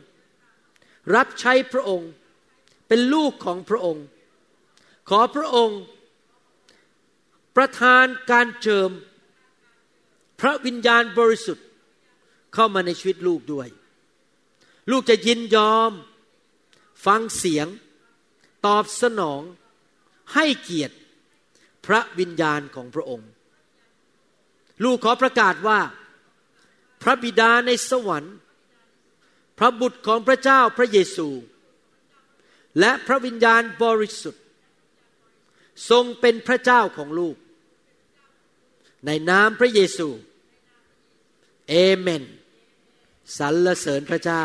[1.15, 2.09] รับใช้พระองค์
[2.87, 4.05] เป็นลูกของพระองค์
[5.09, 5.79] ขอพระองค์
[7.55, 8.89] ประทานการเจิม
[10.39, 11.65] พระวิญญาณบริสุทธิ์
[12.53, 13.67] เข้ามาในชีวิตลูกด้วย
[14.91, 15.91] ลูกจะยินยอม
[17.05, 17.67] ฟังเสียง
[18.65, 19.41] ตอบสนอง
[20.33, 20.95] ให้เกียรติ
[21.85, 23.29] พระวิญญาณของพระองค์
[24.83, 25.79] ลูกขอประกาศว่า
[27.01, 28.35] พระบิดาในสวรรค์
[29.59, 31.29] พระบุตรของพระเจ้าพระเยซู
[32.79, 34.43] และพระวิญญาณบริสุทธิ์
[35.89, 37.35] ทรงเป็นพระเจ้าของลูก
[39.05, 40.09] ในนามพระเยซู
[41.69, 42.23] เอเมน
[43.37, 44.43] สรรเสริญพระเจ้า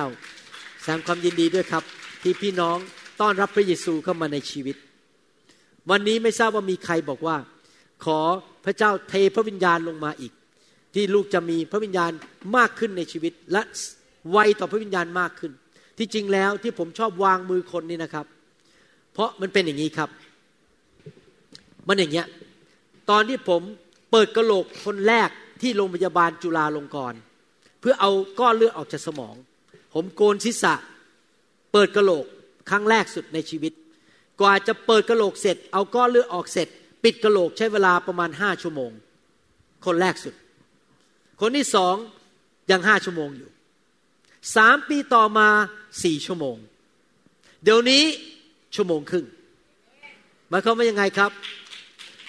[0.83, 1.85] แสดงความยินดีด้วยครับ
[2.25, 2.77] ที่พี่น้อง
[3.21, 4.77] ต้อนรับพระเยซูเข้ามาในชีวิต
[5.91, 7.37] วันนี้ไม่ทราบว่ามีใครบอกว่า
[8.05, 8.19] ขอ
[8.65, 10.33] พระเจ้าเทพระวิญญาณลงมาอีก
[10.95, 12.11] ที่ลูกจะมีพระวิญญาณ
[12.57, 13.63] มากขึ้นในชีวิต และ
[14.31, 15.53] ไวต่อพระวิญญาณมากขึ้น
[15.99, 18.27] ที่จริงแล้วที่ผมชอบวางมือคนนี่นะครับ
[19.13, 20.11] เพราะมันเป็นอย่างนี้ครับ
[21.89, 22.27] มันอย่างเงี้ย
[23.11, 23.63] ตอนที่ผม
[24.11, 25.29] เปิดกระโหลกคนแรก
[25.63, 27.19] ที่โรงพยาบาลจุฬาลงกรณ์
[27.81, 28.11] เพื่อเอา
[28.41, 29.35] ก้อนเลือดออกจากสมอง
[29.95, 30.75] ผมโกนศีรษะ
[31.75, 32.27] เปิดกระโหลก
[32.71, 33.73] ครั้งแรกสุดในชีวิต
[34.41, 36.69] กว่าจะเปิดกระโหลกเสร็จ เอาก้อนเลือดออกเสร็จ
[37.05, 38.91] ปิดกระโหลกใช้เวลาประมาณห้าชั่วโมง
[39.85, 40.35] คนแรกสุด
[41.41, 41.95] คนที่สอง
[42.71, 43.51] ยังห้าชั่วโมงอยู่
[44.57, 45.49] สามปีต่อมา
[46.05, 46.57] สี่ชั่วโมง
[47.63, 48.03] เดี๋ยวนี้
[48.75, 49.27] ชั่วโมงครึ่ง
[50.49, 51.31] หมายความว่ายังไงครับ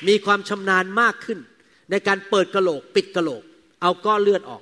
[0.08, 1.40] มีความชำนาญมากขึ้น
[1.92, 3.44] ในการเปิดกระโหลก ปิดกระโหลก
[3.82, 4.62] เอาก้อนเลือดออก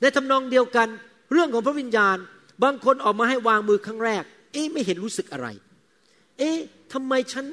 [0.00, 0.88] ในทำนองเดียวกัน
[1.32, 2.16] เรื่องของพระวิญญาณ
[2.62, 5.48] บางคนออกมาให้วางมือครั้งแรก เอ๊ะไม่เห็นรู้สึกอะไร
[6.38, 6.58] เอ๊ะ
[6.92, 7.44] ทำไมฉัน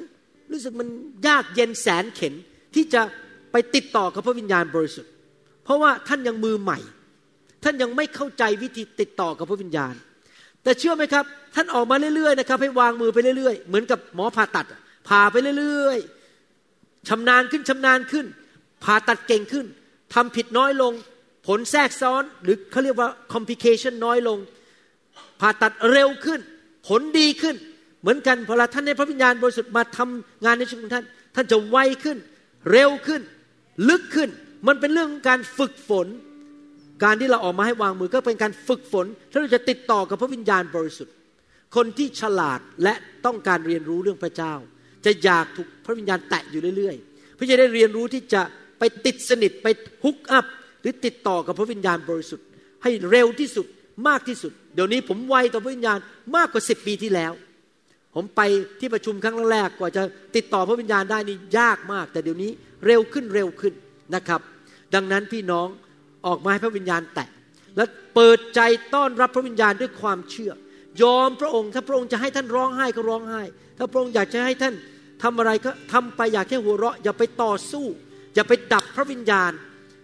[0.52, 0.88] รู้สึกมัน
[1.26, 2.34] ยากเย็นแสนเข็น
[2.74, 3.02] ที่จะ
[3.52, 5.12] ไปติดต่อกับพระวิญญาณบริสุทธิ์
[5.64, 6.78] เพราะว่าท่านยังมือใหม่
[7.64, 9.94] ท่านยังไม่เข้าใจวิธีติดต่อกับพระวิญญาณ
[10.62, 11.24] แต่เชื่อไหมครับ
[11.54, 14.66] ท่านออกมาเรื่อยๆนะครับให้วางมือไปเรื่อยๆ เหมือนกับหมอผ่าตัด
[15.08, 18.26] ผ่าไปเรื่อยๆชำนาญขึ้นชำนาญขึ้น
[18.84, 19.66] ผ่าตัดเก่งขึ้น
[20.14, 20.92] ทำผิดน้อยลง
[21.46, 24.38] ผลแทรกซ้อนหรือเขาเรียกว่า complication น้อยลง
[25.42, 26.40] ผ่าตัดเร็วขึ้น
[26.88, 27.56] ผลดีขึ้น
[28.00, 32.18] เหมือนกันพอท่านในพระวิญญาณบริสุทธิ์มาทำงานในชีวิตของท่าน ท่านจะไวขึ้น
[32.70, 33.22] เร็วขึ้น
[33.88, 34.30] ลึกขึ้น
[34.66, 36.06] มันเป็นเรื่องของการฝึกฝน
[37.04, 41.14] การที่เราออกมาให้วางมือก็เป็นการฝึกฝนถ้าเราจะติดต่อกับพระวิญญาณบริสุทธิ์
[41.76, 42.94] คนที่ฉลาดและ
[43.26, 44.54] ต้องการเรียนรู้เรื่องพระเจ้า
[45.04, 48.42] จะอยากถูกพระวิญญาณแตะอยู่เรื่อยๆเพื่อจะได้เรียนรู้ที่จะ
[48.78, 49.66] ไปติดสนิทไป
[50.04, 50.46] ฮุกอัพ
[50.80, 52.46] หรือติดต่อกับพระวิญญาณบริสุทธิ์
[52.82, 53.66] ให้เร็วที่สุด
[54.08, 55.98] มากที่สุด เดี๋ยวนี้ผมไวต่อพระวิญญาณ
[56.36, 57.32] มากกว่าสิบปีที่แล้ว
[58.14, 58.40] ผมไป
[58.80, 60.02] ที่ประชุมครั้งแรกกว่าจะ
[60.36, 62.50] ติดต่อพระวิญญาณได้นี่ยากมาก แต่เดี๋ยวนี้
[62.86, 63.74] เร็วขึ้นเร็วขึ้น
[64.14, 64.40] นะครับ
[64.94, 65.68] ดังนั้นพี่น้อง
[66.26, 67.28] ออกมาให้พระวิญญาณแตะ
[67.76, 67.84] และ
[68.14, 68.60] เปิดใจ
[68.94, 70.52] ต้อนรับพระวิญญาณด้วยความเชื่อ
[71.02, 73.42] ยอมพระองค์ ถ้าพระองค์จะให้ท่านร้องไห้ก็ร้องไห้
[73.78, 74.74] ถ้าพระองค์อยากจะให้ท่าน
[75.22, 77.86] ทำอะไรก็ทำไปอยากแค่หัวเราะ อย่าไปต่อสู้
[78.34, 79.52] อย่าไปดับพระวิญญาณ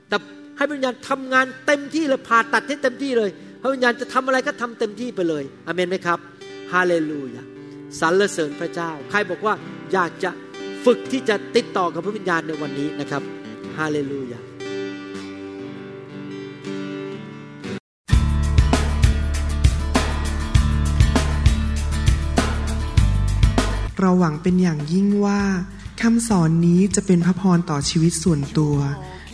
[0.09, 0.17] แต่
[0.57, 3.31] ให้พระวิญญาณทำงานเต็มที่เลยผ่าตัดให้เต็มที่เลย
[3.63, 6.19] พระวิญญาณจะทำอะไรก็ทำเต็มที่ไปเลยอเมนไหมครับ
[6.73, 7.43] ฮาเลลูยา
[8.01, 9.55] สรรเสริญพระเจ้า ใครบอกว่า
[9.93, 10.31] อยากจะ
[10.85, 13.23] ฝึกที่จะติดต่อกับพระวิญญาณในวันนี้นะครับ
[13.79, 14.41] ฮาเลลูยา
[24.01, 25.41] เราหวังเป็นอย่างยิ่งว่า
[26.03, 28.77] คำสอนนี้จะเป็นพระพรต่อชีวิตส่วนตัว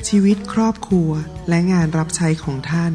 [0.09, 1.11] ชีวิตครอบครัว
[1.49, 2.95] และงานรับใช้ของท่าน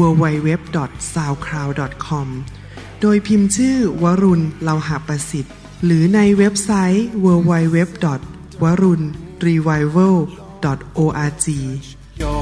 [0.00, 2.28] www.soundcloud.com
[3.00, 7.78] โดยพิมพ์ชื่อวรุณเลาหาประสิทธิ์ หรือในเว็บไซต์ www.
[8.62, 9.02] วรุณ
[9.46, 11.46] revival.org
[12.22, 12.40] Your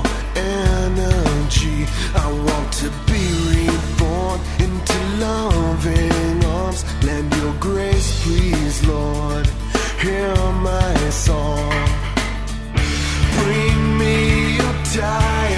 [0.58, 1.78] energy
[2.24, 3.22] I want to be
[3.52, 9.46] reborn into loving arms Lend your grace please Lord
[10.04, 10.34] Hear
[10.68, 10.94] my
[11.26, 11.84] song
[13.38, 14.16] Bring me
[14.58, 15.55] your diet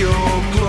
[0.00, 0.59] your